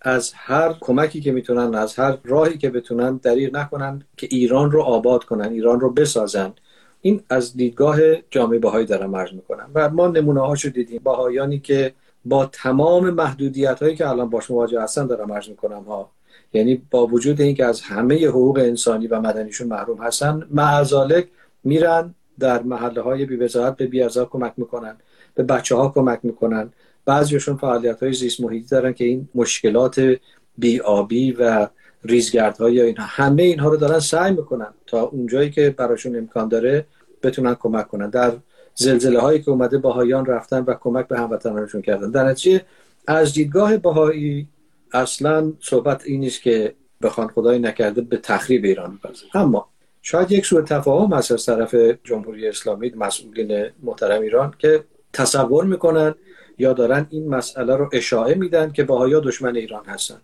[0.02, 4.82] از هر کمکی که می‌تونن از هر راهی که بتونن دریغ نکنن که ایران رو
[4.82, 6.54] آباد کنن ایران رو بسازن.
[7.02, 7.98] این از دیدگاه
[8.32, 9.70] جامعه بهایی دارم عرض می‌کنم.
[9.76, 11.02] و ما نمونه هاشو دیدیم.
[11.04, 11.94] بهایانی که
[12.26, 16.10] با تمام محدودیت هایی که الان باش مواجه هستن دارم عرض می‌کنم ها.
[16.54, 21.28] یعنی با وجود اینکه از همه حقوق انسانی و مدنیشون محروم هستن معذالک
[21.64, 23.38] میرن در محله های بی
[23.78, 24.96] به بیازار کمک می‌کنن
[25.36, 26.74] به بچه ها کمک می‌کنن.
[27.06, 30.18] بعضیشون فعالیت های زیست محیطی دارن که این مشکلات
[30.58, 31.68] بیابی و
[32.04, 36.86] ریزگردهای اینا همه اینها رو دارن سعی می‌کنن تا اونجایی که براشون امکان داره
[37.24, 38.10] بتونن کمک کنن.
[38.10, 38.34] در
[38.76, 42.12] زلزله هایی که اومده باهایان رفتن و کمک به هموطنانشون کردن.
[42.12, 42.62] در نتیجه
[43.08, 44.48] از دیدگاه باهایی
[44.94, 49.70] اصلا صحبت این نیست که بخوان خدای نکرده به تخریب ایران بپرسن اما
[50.02, 56.16] شاید یک سوء تفاهم از طرف جمهوری اسلامی مسئولین محترم ایران که تصور می‌کنن
[56.58, 60.22] یا دارن این مسئله رو اشاعه میدن که باهایا دشمن ایران هستن.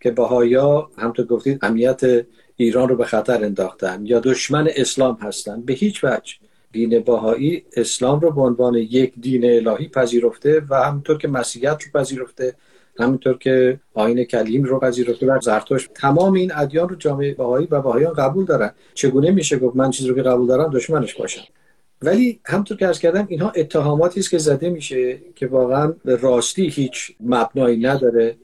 [0.00, 2.00] که باهایا همطور گفتید امنیت
[2.56, 5.60] ایران رو به خطر انداختن یا دشمن اسلام هستن.
[5.60, 6.34] به هیچ وجه.
[6.72, 12.00] دین باهایی اسلام رو به عنوان یک دین الهی پذیرفته و همینطور که مسیحیت رو
[12.00, 12.54] پذیرفته
[12.98, 15.90] همینطور که آین کلیم رو پذیرفته و زرتشت.
[15.94, 18.70] تمام این ادیان رو جامعه باهایی و باهایان قبول دارن.
[18.94, 21.42] چگونه میشه گفت من چیزی رو که قبول دارم دشمنش باشم؟
[22.02, 26.68] ولی همطور که ارز کردم اینها اتهاماتی است که زده میشه که واقعا به راستی
[26.68, 28.36] هیچ مبنایی نداره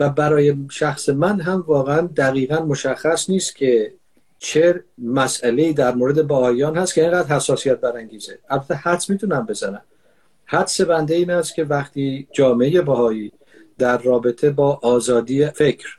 [0.00, 3.94] و برای شخص من هم واقعا دقیقا مشخص نیست که
[4.38, 8.38] چه مسئله در مورد باهایان هست که اینقدر حساسیت برانگیزه.
[8.50, 9.82] البته حدس می‌تونم بزنم.
[10.44, 13.32] حدس بنده این است که وقتی جامعه باهایی
[13.78, 15.98] در رابطه با آزادی فکر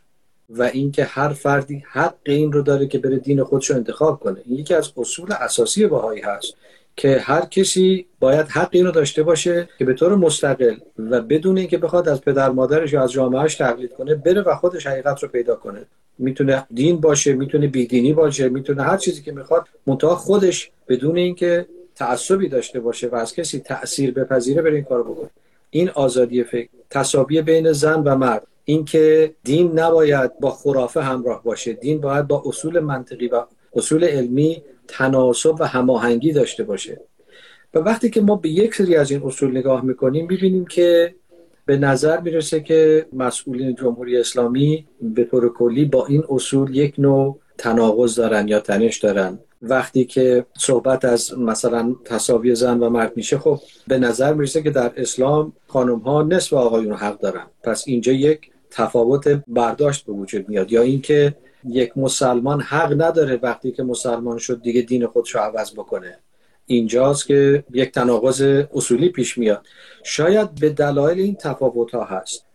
[0.49, 4.41] و اینکه هر فردی حق این رو داره که بره دین خودش رو انتخاب کنه
[4.45, 6.53] این یکی از اصول اساسی باهایی هست.
[7.01, 11.77] که هر کسی باید حق اینو داشته باشه که به طور مستقل و بدون اینکه
[11.77, 15.55] بخواد از پدر مادرش یا از جامعهش تقلید کنه بره و خودش حقیقت رو پیدا
[15.55, 15.85] کنه.
[16.17, 21.65] می‌تونه دین باشه می‌تونه بیدینی باشه می‌تونه هر چیزی که می‌خواد منتها خودش بدون اینکه
[21.95, 25.29] تعصبی داشته باشه و از کسی تاثیر بپذیره بره این کارو بکنه.
[25.69, 28.47] این آزادی فکر تصابی بین زن و مرد.
[28.65, 31.73] اینکه دین نباید با خرافه همراه باشه.
[31.73, 37.01] دین باید با اصول منطقی و اصول علمی تناسب و هماهنگی داشته باشه.
[37.73, 41.15] و وقتی که ما به یک سری از این اصول نگاه می‌کنیم می‌بینیم که
[41.65, 47.39] به نظر می‌رسه که مسئولین جمهوری اسلامی به طور کلی با این اصول یک نوع
[47.57, 49.39] تناقض دارن یا تنش دارن.
[49.61, 54.69] وقتی که صحبت از مثلا تصاوی زن و مرد میشه خب به نظر می‌رسه که
[54.69, 57.45] در اسلام خانم ها نصف آقایون حق دارن.
[57.63, 60.71] پس اینجا یک تفاوت برداشت به وجود میاد.
[60.71, 65.73] یا اینکه یک مسلمان حق نداره وقتی که مسلمان شد دیگه دین خودش رو عوض
[65.73, 66.19] بکنه.
[66.65, 68.41] اینجاست که یک تناقض
[68.73, 69.65] اصولی پیش میاد.
[70.03, 72.45] شاید به دلایل این تفاوت ها هست.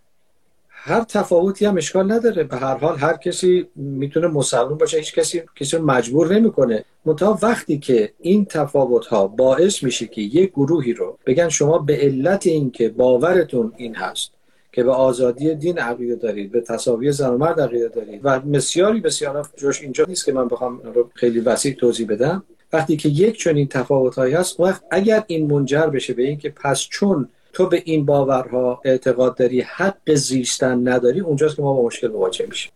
[0.69, 2.45] هر تفاوتی هم اشکال نداره.
[2.45, 6.85] به هر حال هر کسی می‌تونه مسلمان باشه هیچ کسی کسی مجبور نمی‌کنه.
[7.05, 11.97] منتها وقتی که این تفاوت ها باعث میشه که یک گروهی رو بگن شما به
[11.97, 14.36] علت اینکه باورتون این هست
[14.77, 19.01] که به آزادی دین عقیده دارید به تصاوی زن و مرد عقیده دارید و بسیاری
[19.01, 22.43] بسیار جوش اینجا نیست که من بخوام رو خیلی وسیع توضیح بدم.
[22.73, 27.29] وقتی که یک چنین تفاوتهایی هست وقت اگر این منجر بشه به اینکه پس چون
[27.53, 32.47] تو به این باورها اعتقاد داری حق زیستن نداری اونجاست که ما با مشکل مواجه
[32.47, 32.73] میشیم.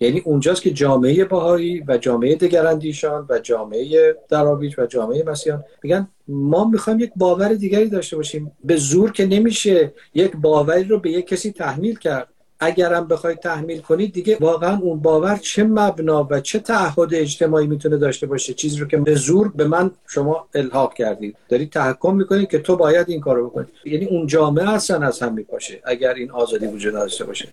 [0.00, 6.08] یعنی اونجاست که جامعه باهایی و جامعه دگراندیشان و جامعه دراویج و جامعه مسیحیان میگن
[6.28, 8.52] ما می‌خوایم یک باور دیگری داشته باشیم.
[8.64, 12.28] به زور که نمیشه یک باوری رو به یک کسی تحمیل کرد.
[12.60, 17.96] اگرم بخوای تحمیل کنید دیگه واقعا اون باور چه مبنا و چه تعهد اجتماعی می‌تونه
[17.96, 21.36] داشته باشه؟ چیزی رو که به زور به من شما الحاق کردید.
[21.48, 23.66] دارید تحکم می‌کنید که تو باید این کارو بکنی.
[23.84, 27.48] یعنی اون جامعه اصلا از هم میپاشه اگر این آزادی وجود داشته باشه.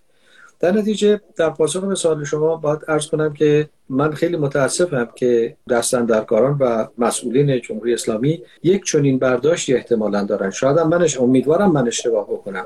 [0.63, 5.57] در نتیجه در پاسخ به سوال شما باید ارز کنم که من خیلی متاسفم که
[5.69, 10.49] دستندرکاران و مسئولین جمهوری اسلامی یک چنین برداشتی احتمالا دارن.
[10.49, 12.65] شاید منش امیدوارم من اشتباه بکنم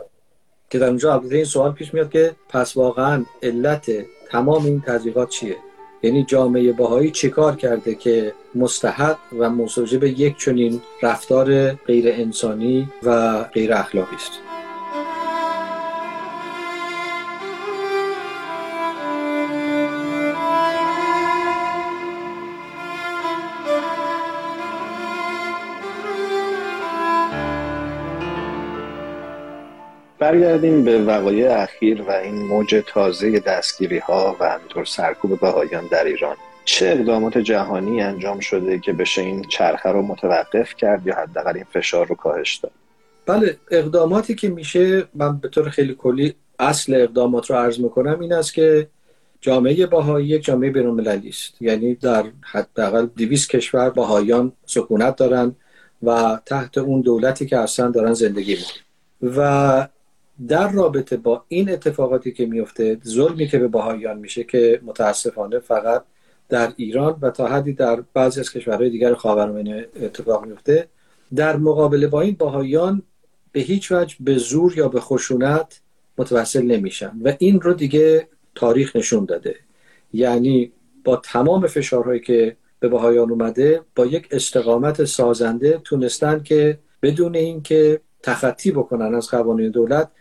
[0.70, 3.92] که در اونجا البته این سوال پیش میاد که پس واقعا علت
[4.30, 5.56] تمام این تضییقات چیه؟
[6.04, 13.44] یعنی جامعه باهایی چیکار کرده که مستحق و موجب یک چنین رفتار غیر انسانی و
[13.44, 14.47] غیر اخلاقی است؟
[30.32, 36.04] برگردیم به وقایع اخیر و این موج تازه دستگیری ها و همینطور سرکوب بهایان در
[36.04, 36.36] ایران.
[36.66, 41.66] چه اقدامات جهانی انجام شده که بشه این چرخه رو متوقف کرد یا حداقل این
[41.74, 42.72] فشار رو کاهش داد؟
[43.26, 48.34] بله اقداماتی که میشه من به طور خیلی کلی اصل اقدامات رو عرض می‌کنم این
[48.34, 48.88] است که
[49.42, 51.62] جامعه باهایی یک جامعه بینالمللی است.
[51.62, 55.56] یعنی در حداقل 200 کشور باهایان سکونت دارن
[56.04, 58.84] و تحت اون دولتی که اصلا دارن زندگی می‌کنن.
[59.38, 59.88] و
[60.48, 66.04] در رابطه با این اتفاقاتی که میفته ظلمی که به باهایان میشه که متاسفانه فقط
[66.50, 70.88] در ایران و تا حدی در بعضی از کشورهای دیگر خاورمیانه اتفاق میفته
[71.36, 73.04] در مقابله با این باهایان
[73.52, 75.82] به هیچ وجه به زور یا به خشونت
[76.18, 79.56] متوسل نمیشن و این رو دیگه تاریخ نشون داده.
[80.14, 80.72] یعنی
[81.04, 88.02] با تمام فشارهایی که به باهایان اومده با یک استقامت سازنده تونستن که بدون اینکه
[88.24, 90.12] تخطی بکنن از قوانین دولت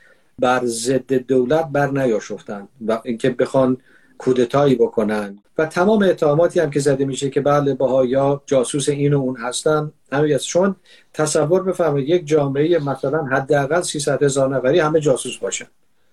[0.40, 3.76] بر ضد دولت بر نیاشفتن و اینکه بخوان
[4.18, 5.38] کودتایی بکنن.
[5.58, 9.92] و تمام اتهاماتی هم که زده میشه که بله باهایا جاسوس این و اون هستن
[10.12, 10.76] همین چون
[11.14, 15.66] تصور بفرمایید یک جامعه مثلا حداقل 300 هزار نفری همه جاسوس باشن.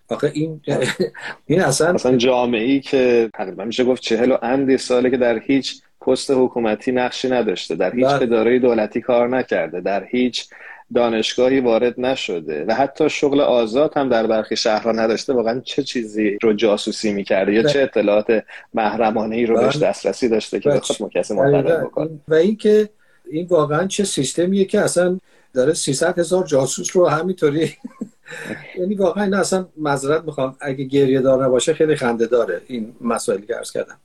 [0.09, 0.61] آخه این
[1.47, 5.39] این اصلا اصلا جامعه ای که تقریبا میشه گفت چهل و اندی ساله که در
[5.39, 8.23] هیچ پست حکومتی نقشی نداشته در هیچ بله.
[8.23, 10.47] اداره دولتی کار نکرده در هیچ
[10.95, 15.33] دانشگاهی وارد نشده و حتی شغل آزاد هم در برخی شهرها نداشته.
[15.33, 17.83] واقعا چه چیزی رو جاسوسی می‌کرده یا چه بله.
[17.83, 19.89] اطلاعات محرمانه ای رو بهش بله.
[19.89, 22.89] دسترسی داشته که بخواد کسی منتقل بکنه؟ و اینکه
[23.31, 25.19] این واقعا چه سیستمیه که اصلا
[25.53, 27.73] داره 300 هزار جاسوس رو همینطوری
[28.79, 30.55] یعنی واقعا این اصلا معذرت می‌خوام.
[30.61, 33.97] اگه گریه دار نباشه خیلی خنده داره این مسائلی که عرض کردم.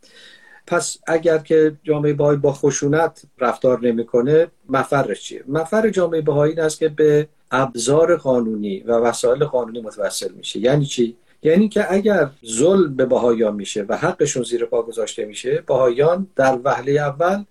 [0.69, 6.61] پس اگر که جامعه بهایی با خشونت رفتار نمی‌کنه مفرش چیه؟ مفر جامعه بهایی این
[6.61, 10.59] است که به ابزار قانونی و وسایل قانونی متوسل میشه.
[10.59, 15.63] یعنی چی؟ یعنی که اگر ظلم به بهاییان میشه و حقشون زیر پا گذاشته میشه
[15.67, 17.45] بهاییان در وهله اول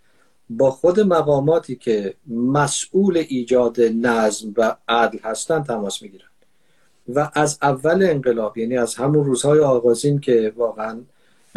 [0.50, 6.28] با خود مقاماتی که مسئول ایجاد نظم و عدل هستند تماس می‌گیرن.
[7.16, 11.00] و از اول انقلاب یعنی از همون روزهای آغازین که واقعا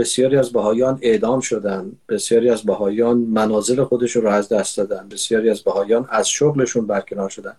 [0.00, 5.50] بسیاری از بهایان اعدام شدن بسیاری از بهایان منازل خودشون رو از دست دادن بسیاری
[5.50, 7.56] از بهایان از شغلشون برکنار شدن.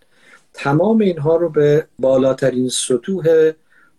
[0.54, 3.52] تمام اینها رو به بالاترین سطوح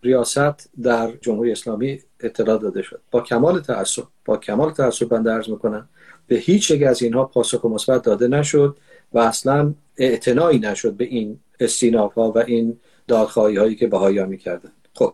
[0.03, 3.01] ریاست در جمهوری اسلامی اطلاع داده شد.
[3.11, 5.89] با کمال تعصب با کمال تعصب بنده ارز می‌کنم
[6.27, 8.77] به هیچ یک از اینها پاسخ مثبت داده نشد
[9.13, 14.71] و اصلا اعتنایی نشد به این استیناف ها و این دادخواهی هایی که بهایی می‌کردن.
[14.93, 15.13] خب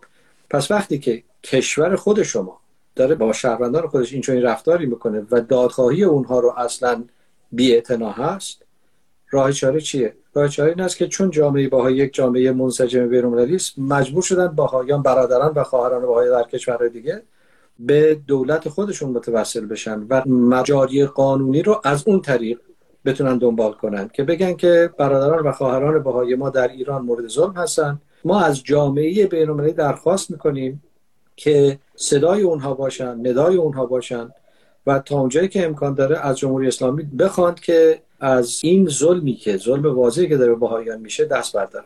[0.49, 2.59] پس وقتی که کشور خود شما
[2.99, 7.03] داره با شهروندان خودش این چنین رفتاری می‌کنه و دادخواهی اونها رو اصلا
[7.51, 7.81] بی
[8.17, 8.63] هست
[9.29, 13.55] راه چاره چیه؟ راه چاره این است که چون جامعه باهای یک جامعه منسجم بین‌المللی
[13.55, 17.21] است مجبور شدن باهایان برادران و خواهران باهای در کشورهای دیگه
[17.79, 22.59] به دولت خودشون متوسل بشن و مجاری قانونی رو از اون طریق
[23.05, 27.53] بتونن دنبال کنن که بگن که برادران و خواهران باهای ما در ایران مورد ظلم
[27.53, 28.01] هستن.
[28.25, 30.83] ما از جامعه بین‌المللی درخواست می‌کنیم
[31.35, 34.29] که صدای اونها باشن ندای اونها باشن.
[34.87, 39.57] و تا اونجایی که امکان داره از جمهوری اسلامی بخواند که از این ظلمی که
[39.57, 41.85] ظلم واضحی که داره بهاییان میشه دست برداره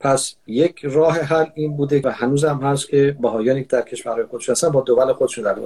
[0.00, 4.24] پس یک راه حل این بوده و هنوز هم هست که بهاییانی که در کشورهای
[4.24, 5.58] خودشون هستن با دول خودشون در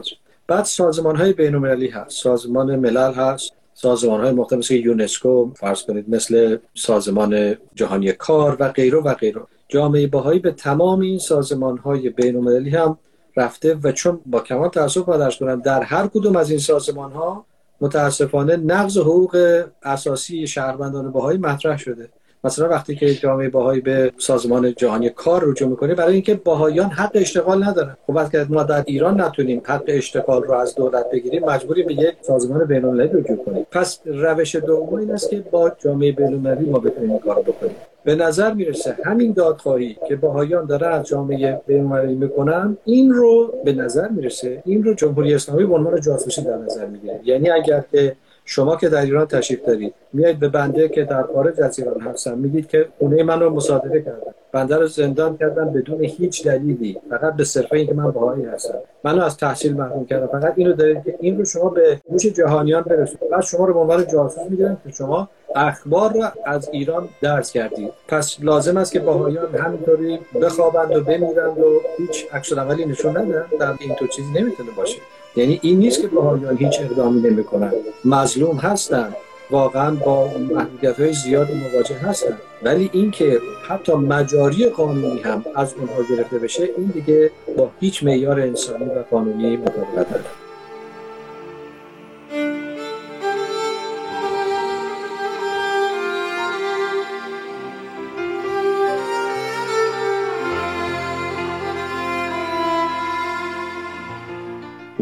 [0.46, 1.54] بعد سازمان های بین
[1.92, 2.22] هست.
[2.22, 3.52] سازمان ملل هست.
[3.74, 9.40] سازمان های مختلف مثل یونسکو فرض کنید مثل سازمان جهانی کار و غیره و غیره.
[9.68, 12.98] جامعه باهایی به تمام این سازمان های بین هم
[13.36, 17.44] رفته و چون با کمال تاسف باید کنم در هر کدوم از این سازمان ها
[17.80, 22.08] متاسفانه نقض حقوق اساسی شهروندان باهایی مطرح شده.
[22.44, 27.10] مثلا وقتی که جامعه باهایی به سازمان جهانی کار رجوع می‌کنه برای اینکه باهایان حق
[27.14, 27.96] اشتغال ندارن.
[28.06, 32.14] خب وقتی ما در ایران نتونیم حق اشتغال رو از دولت بگیریم مجبوری به یک
[32.22, 33.66] سازمان بین‌المللی رجوع کنیم.
[33.70, 37.76] پس روش دوم این است که با جامعه بین‌المللی ما بتونیم کارو بکنیم.
[38.04, 43.72] به نظر می‌رسه همین دادخواهی که باهایان داره از جامعه بین‌المللی می‌کنن این رو به
[43.72, 47.20] نظر می‌رسه این رو جمهوری اسلامی به عنوان جاسوسی در نظر می‌گیره.
[47.24, 51.60] یعنی اگر که شما که در ایران تشریف دارید میایید به بنده که در خارج
[51.60, 54.34] از ایران هستم میگید که خونه من رو مصادره کردن.
[54.52, 58.78] بنده رو زندان کردن بدون هیچ دلیلی فقط به صرفه اینکه من باهایی هستم.
[59.04, 60.26] منو از تحصیل محروم کردن.
[60.26, 63.30] فقط اینو دارید که این رو شما به گوش جهانیان برسونید.
[63.30, 67.90] بعد شما رو به عنوان جاسوس می‌گیرن که شما اخبار را از ایران درس کردید.
[68.08, 73.74] پس لازم است که باهایان همینطوری بخوابند و بمیرند و هیچ عکس نشون ندن در
[73.80, 74.98] این تو چیزی نمی‌تونه باشه.
[75.36, 77.72] یعنی این نیست که باهایان هیچ اقدامی نمی‌کنن
[78.04, 79.14] مظلوم هستن
[79.50, 86.02] واقعا با محدودیت های زیادی مواجه هستن ولی اینکه حتی مجاری قانونی هم از اونها
[86.10, 90.43] گرفته بشه این دیگه با هیچ معیار انسانی و قانونی مطابقت نداره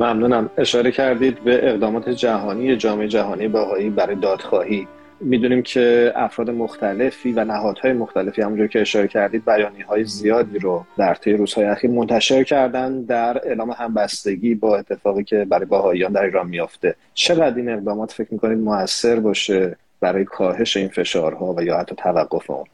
[0.03, 0.51] ممنونم.
[0.59, 4.89] اشاره کردید به اقدامات جهانی جامعه جهانی بهایی برای دادخواهی.
[5.21, 10.85] می‌دونیم که افراد مختلفی و نهادهای مختلفی همونجور که اشاره کردید بیانی های زیادی رو
[10.99, 16.23] در طی روزهای اخیر منتشر کردن در اعلام همبستگی با اتفاقی که برای باهاییان در
[16.23, 16.95] ایران میافته.
[17.15, 22.51] چقدر این اقدامات فکر می‌کنید موثر باشه برای کاهش این فشارها و یا حتی توقف
[22.51, 22.65] اون؟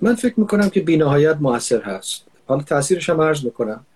[0.00, 2.24] من فکر می‌کنم که بینهایت موثر هست.
[2.46, 3.86] حالا تاثیرش هم عرض می‌کنم.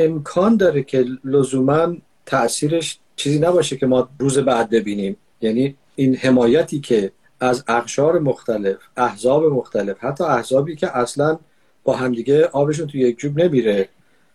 [0.00, 1.96] امکان داره که لزوما
[2.26, 5.16] تاثیرش چیزی نباشه که ما روز بعد ببینیم.
[5.40, 11.38] یعنی این حمایتی که از اقشار مختلف احزاب مختلف حتی احزابی که اصلا
[11.84, 13.88] با همدیگه آبشون توی یک جوب نمیره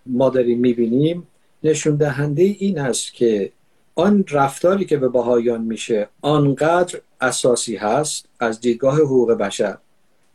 [0.05, 1.27] ما داریم می‌بینیم.
[1.63, 3.51] نشون دهنده این است که
[3.95, 9.77] آن رفتاری که به بهایان میشه آنقدر اساسی هست از دیدگاه حقوق بشر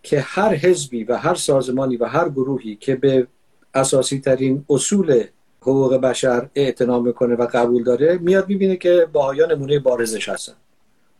[0.03, 3.26] که هر حزبی و هر سازمانی و هر گروهی که به
[3.75, 5.25] اساسی ترین اصول
[5.61, 10.53] حقوق بشر اعتنا می‌کنه و قبول داره میاد می‌بینه که باهایان نمونه بارزش هستن.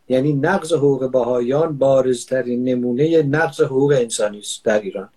[0.09, 5.09] یعنی نقض حقوق باهایان بارزترین نمونه نقض حقوق انسانی است در ایران.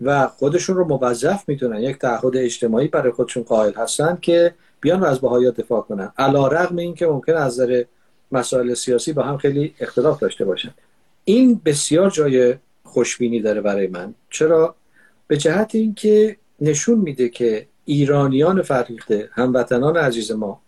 [0.00, 5.04] و خودشون رو موظف می‌تونن یک تعهد اجتماعی برای خودشون قائل هستن که بیان و
[5.04, 6.12] از بهایا دفاع کنن.
[6.18, 7.84] علا رغم این که ممکن از نظر
[8.32, 10.74] مسائل سیاسی با هم خیلی اختلاف داشته باشن.
[11.24, 12.54] این بسیار جای
[12.84, 14.14] خوشبینی داره برای من.
[14.30, 14.74] چرا؟
[15.26, 20.60] به جهت اینکه نشون میده که ایرانیان فرهیخته هموطنان عزیز ما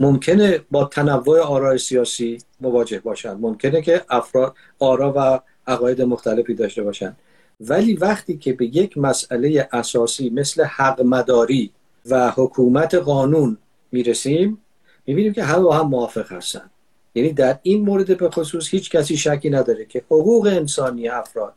[0.00, 6.82] ممکنه با تنوع آرای سیاسی مواجه باشند ممکنه که افراد آرا و عقاید مختلفی داشته
[6.82, 7.16] باشند
[7.60, 11.70] ولی وقتی که به یک مسئله اساسی مثل حق مداری
[12.10, 13.58] و حکومت قانون
[13.92, 14.58] می‌رسیم
[15.06, 16.70] می‌بینیم که همه با هم موافق هستن.
[17.14, 21.54] یعنی در این مورد به خصوص هیچ کسی شکی نداره که حقوق انسانی افراد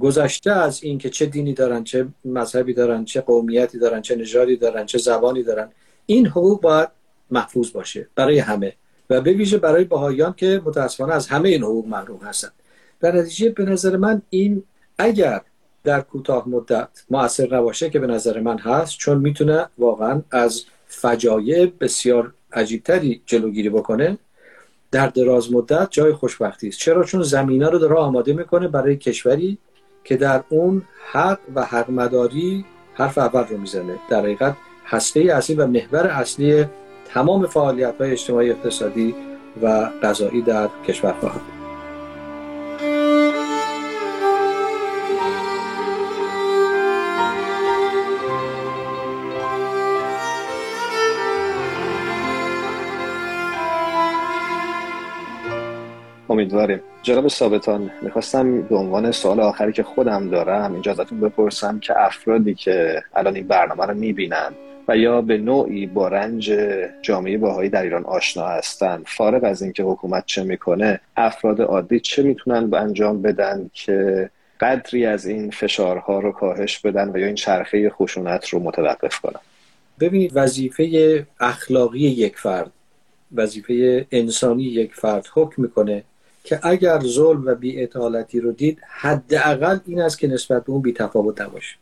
[0.00, 4.56] گذشته از این که چه دینی دارن چه مذهبی دارن چه قومیتی دارن چه نژادی
[4.56, 5.68] دارن چه زبانی دارن
[6.06, 6.88] این حقوق باید
[7.30, 8.72] محفوظ باشه برای همه.
[9.10, 12.52] و به ویژه برای بهاییان که متاسفانه از همه این حقوق محروم هستند
[13.00, 14.62] در نتیجه به نظر من این
[14.98, 15.40] اگر
[15.84, 21.72] در کوتاه مدت موثر نباشه که به نظر من هست چون می‌تونه واقعا از فجایع
[21.80, 24.18] بسیار عجیبتری جلوگیری بکنه
[24.90, 26.78] در دراز مدت جای خوشبختی است.
[26.78, 29.58] چرا؟ چون زمینه رو داره آماده می‌کنه برای کشوری
[30.06, 30.82] که در اون
[31.12, 33.98] حق و حق مداری حرف اول رو می‌زنه.
[34.10, 36.64] در حقیقت هسته اصلی و محور اصلی
[37.14, 39.14] تمام فعالیت های اجتماعی اقتصادی
[39.62, 41.55] و غذایی در کشور خواهد
[56.36, 56.80] امیدواریم.
[57.02, 62.54] جناب ثابتان می‌خواستم به عنوان سوال آخری که خودم دارم اینجا ازتون بپرسم که افرادی
[62.54, 64.52] که الان این برنامه رو می‌بینن
[64.88, 66.52] و یا به نوعی با رنج
[67.02, 72.22] جامعه باهایی در ایران آشنا هستند فارغ از اینکه حکومت چه می‌کنه افراد عادی چه
[72.22, 74.30] می‌تونن انجام بدن که
[74.60, 79.40] قدری از این فشارها رو کاهش بدن و یا این چرخه خشونت رو متوقف کنن؟
[80.00, 82.70] ببینید وظیفه اخلاقی یک فرد
[83.34, 86.02] وظیفه انسانی یک فرد حکم می‌کنه
[86.46, 91.40] که اگر ظلم و بیعتالتی رو دید حداقل این است که نسبت به اون بیتفاوت
[91.40, 91.76] نباشه.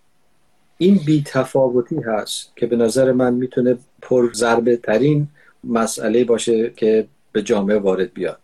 [0.79, 5.29] این بیتفاوتی هست که به نظر من می‌تونه پر ضربه ترین
[5.65, 8.39] مسئله باشه که به جامعه وارد بیاد.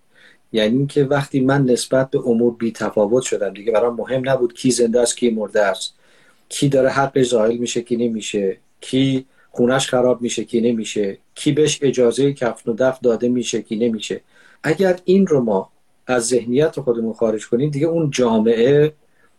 [0.52, 4.70] یعنی اینکه وقتی من نسبت به امور بی تفاوت شدم دیگه برام مهم نبود کی
[4.70, 5.94] زنده است کی مرده است.
[6.48, 8.56] کی داره حق زائل میشه کی نمیشه.
[8.80, 11.18] کی خونش خراب میشه کی نمیشه.
[11.34, 14.20] کی بهش اجازه کفن و دف داده میشه کی نمیشه.
[14.62, 15.70] اگر این رو ما
[16.10, 18.92] از ذهنیت خودمون خارج کنیم دیگه اون جامعه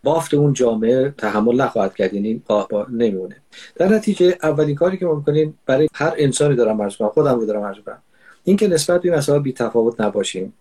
[0.03, 2.41] بافت اون جامعه تحمل نخواهد کرد یعنی
[2.89, 3.35] نمیمونه.
[3.75, 7.45] در نتیجه اولین کاری که ما می‌کنیم برای هر انسانی دارم عرض کنم خودم رو
[7.45, 8.01] دارم عرض کنم
[8.43, 10.53] این که نسبت به مسائل بی تفاوت نباشیم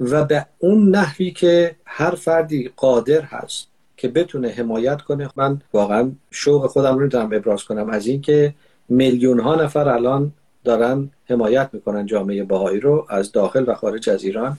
[0.00, 6.12] و به اون نحوی که هر فردی قادر هست که بتونه حمایت کنه من واقعا
[6.30, 8.54] شوق خودم رو دارم ابراز کنم از اینکه
[8.88, 10.32] میلیون ها نفر الان
[10.64, 14.58] دارن حمایت می‌کنن جامعه باهایی رو از داخل و خارج از ایران.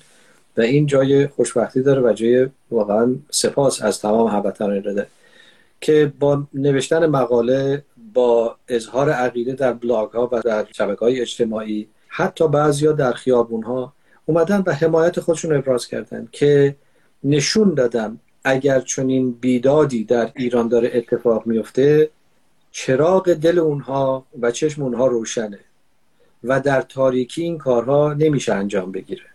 [0.58, 5.08] و این جای خوشبختی داره و جای واقعا سپاس از تمام هموطنان رده.
[5.82, 7.84] که با نوشتن مقاله
[8.14, 13.64] با اظهار عقیده در بلاگ ها و در شبکه های اجتماعی حتی بعضیا در خیابون
[13.64, 13.93] ها
[14.26, 16.76] اومدن و حمایت خودشون ابراز کردن که
[17.24, 22.10] نشون دادن اگر چنین بیدادی در ایران داره اتفاق میفته
[22.72, 25.60] چراغ دل اونها و چشم اونها روشنه
[26.43, 29.35] و در تاریکی این کارها نمیشه انجام بگیره.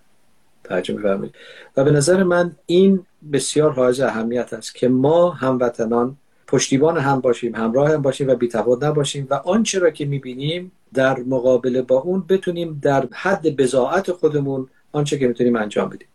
[0.64, 1.30] ترجمه
[1.76, 7.54] و به نظر من این بسیار حائز اهمیت است که ما هموطنان پشتیبان هم باشیم
[7.54, 12.24] همراه هم باشیم و بیتفاوت نباشیم و آنچه را که می‌بینیم در مقابل با اون
[12.28, 16.08] بتونیم در حد بزاعت خودمون آنچه که می‌تونیم انجام بدیم.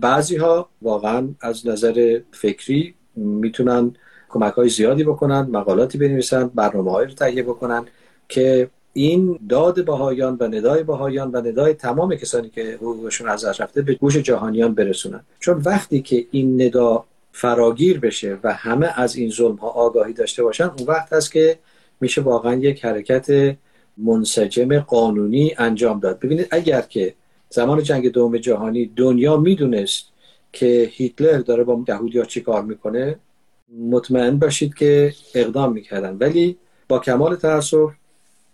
[0.00, 3.94] بعضی ها واقعا از نظر فکری می‌تونن
[4.28, 7.84] کمک های زیادی بکنن مقالاتی بنویسن برنامه رو تهیه بکنن
[8.28, 13.82] که این داد بهایان و ندای بهایان و ندای تمام کسانی که حقوقشون از رفته
[13.82, 15.20] به گوش جهانیان برسونن.
[15.40, 20.42] چون وقتی که این ندا فراگیر بشه و همه از این ظلم ها آگاهی داشته
[20.42, 21.58] باشن اون وقت هست که
[22.00, 23.56] میشه واقعا یک حرکت
[23.96, 26.18] منسجم قانونی انجام داد.
[26.18, 27.14] ببینید اگر که
[27.50, 30.04] زمان جنگ دوم جهانی دنیا می‌دونست
[30.52, 33.18] که هیتلر داره با یهودیا چی کار می‌کنه
[33.90, 36.16] مطمئن باشید که اقدام می‌کردن.
[36.20, 36.56] ولی
[36.88, 37.90] با کمال تاسف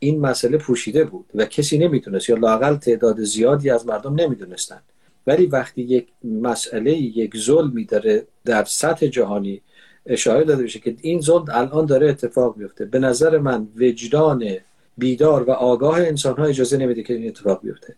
[0.05, 4.80] این مسئله پوشیده بود و کسی نمی‌دونست یا لاقل تعداد زیادی از مردم نمی‌دونستن.
[5.26, 9.62] ولی وقتی یک مسئله یک ظلمی داره در سطح جهانی
[10.07, 14.44] اشاره داده بشه که این ظلم الان داره اتفاق میفته به نظر من وجدان
[14.98, 17.96] بیدار و آگاه انسان ها اجازه نمیده که این اتفاق بیفته.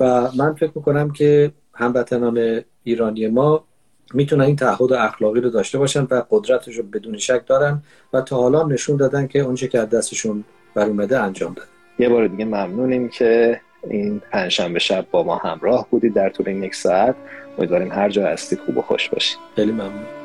[0.00, 3.64] و من فکر می‌کنم که هموطنان ایرانی ما
[4.14, 7.82] می‌تونن این تعهد اخلاقی رو داشته باشن و قدرتش رو بدون شک دارن
[8.12, 10.44] و تا حالا نشون دادن که اونچه که از دستشون
[10.74, 11.68] بر اومده انجام دادن
[11.98, 13.60] یه بار دیگه ممنونیم که
[13.90, 17.14] این پنجشنبه شب با ما همراه بودید در طول این یک ساعت.
[17.58, 19.38] امیدواریم هر جا هستید خوب و خوش باشید.
[19.56, 20.21] خیلی ممنون.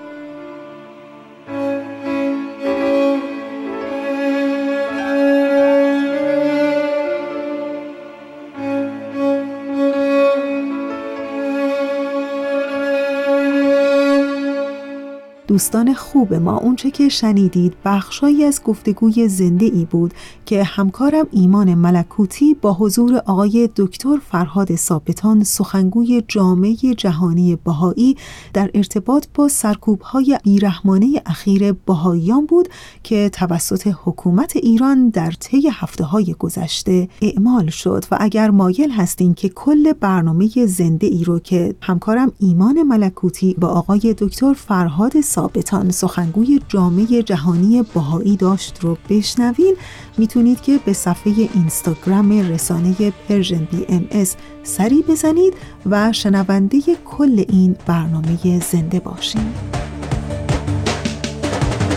[15.57, 20.13] دوستان خوب ما اونچه که شنیدید بخشایی از گفتگوی زنده ای بود
[20.45, 28.17] که همکارم ایمان ملکوتی با حضور آقای دکتر فرهاد ثابتان سخنگوی جامعه جهانی بهایی
[28.53, 32.69] در ارتباط با سرکوب های بیرحمانه اخیر بهاییان بود
[33.03, 38.05] که توسط حکومت ایران در طی هفته های گذشته اعمال شد.
[38.11, 43.67] و اگر مایل هستین که کل برنامه زنده ای رو که همکارم ایمان ملکوتی با
[43.67, 45.46] آقای دکتر فرهاد ثابتان
[45.91, 49.75] سخنگوی جامعه جهانی باهایی داشت رو بشنوین.
[50.17, 55.53] می‌تونید که به صفحه اینستاگرام رسانه پرژن بی ام از سری بزنید
[55.85, 59.53] و شنونده کل این برنامه زنده باشین.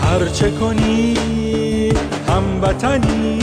[0.03, 1.13] هرچه کنی
[2.27, 3.39] هموطنی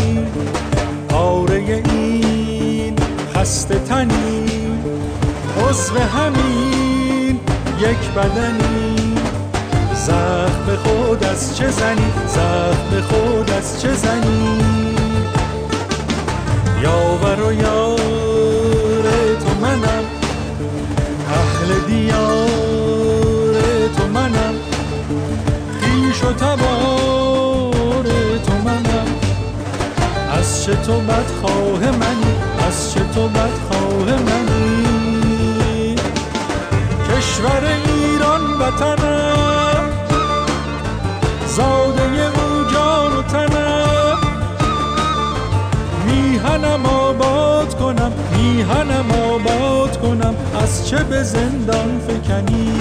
[1.09, 2.96] پاره این
[3.34, 4.46] خسته تنی
[5.68, 7.40] عضو همین
[7.80, 8.97] یک بدنی.
[10.09, 14.61] زخم خود از چه زنی؟ زخم خود از چه زنی؟
[16.82, 19.02] یاور و یار
[19.40, 20.04] تو منم
[21.30, 23.54] اهل دیار
[23.96, 24.54] تو منم
[25.80, 28.06] خیش و تبار
[28.46, 29.09] تو منم.
[30.38, 32.34] از چه تو بدخواه منی؟
[32.68, 35.96] از چه تو بدخواه منی؟
[37.09, 39.78] کشور ایران وطنم
[41.59, 44.18] زاده او جان و تنم.
[46.06, 52.72] میهنم آباد کنم میهنم آباد کنم از چه به زندان فکنی؟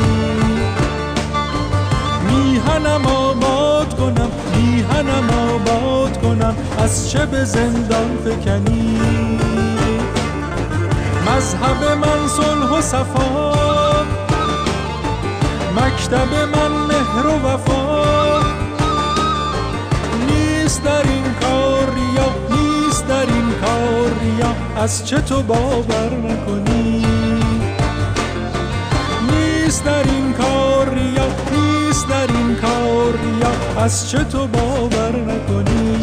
[2.28, 9.00] میهنم آباد کنم میهنم آباد کنم از چه به زندان فکنی؟
[11.28, 13.52] مذهب من صلح و صفا
[15.78, 17.87] مکتب من مهر و وفا.
[20.88, 27.06] در این کار ریا نیست در این کار ریا از چه تو باور نکنی؟
[29.32, 35.98] نیست در این کار ریا نیست در این کار ریا از چه تو باور نکنی؟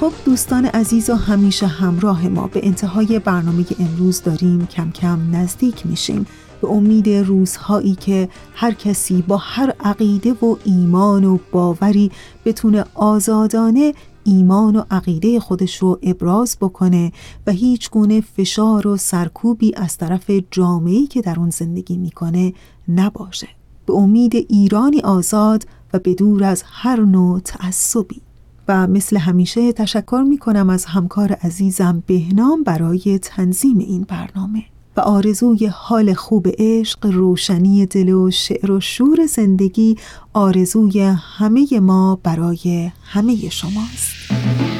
[0.00, 4.66] خب دوستان عزیز و همیشه همراه ما به انتهای برنامه امروز داریم.
[4.66, 6.26] کم کم نزدیک میشیم.
[6.62, 12.10] به امید روزهایی که هر کسی با هر عقیده و ایمان و باوری
[12.44, 13.94] بتونه آزادانه
[14.24, 17.12] ایمان و عقیده خودش رو ابراز بکنه
[17.46, 22.52] و هیچ گونه فشار و سرکوبی از طرف جامعه‌ای که در اون زندگی می‌کنه
[22.88, 23.48] نباشه.
[23.86, 28.20] به امید ایرانی آزاد و به دور از هر نوع تعصبی.
[28.68, 34.62] و مثل همیشه تشکر می کنم از همکار عزیزم بهنام برای تنظیم این برنامه.
[34.96, 39.96] و آرزوی حال خوب عشق روشنی دل و شعر و شور زندگی
[40.32, 41.00] آرزوی
[41.38, 44.75] همه ما برای همه شماست.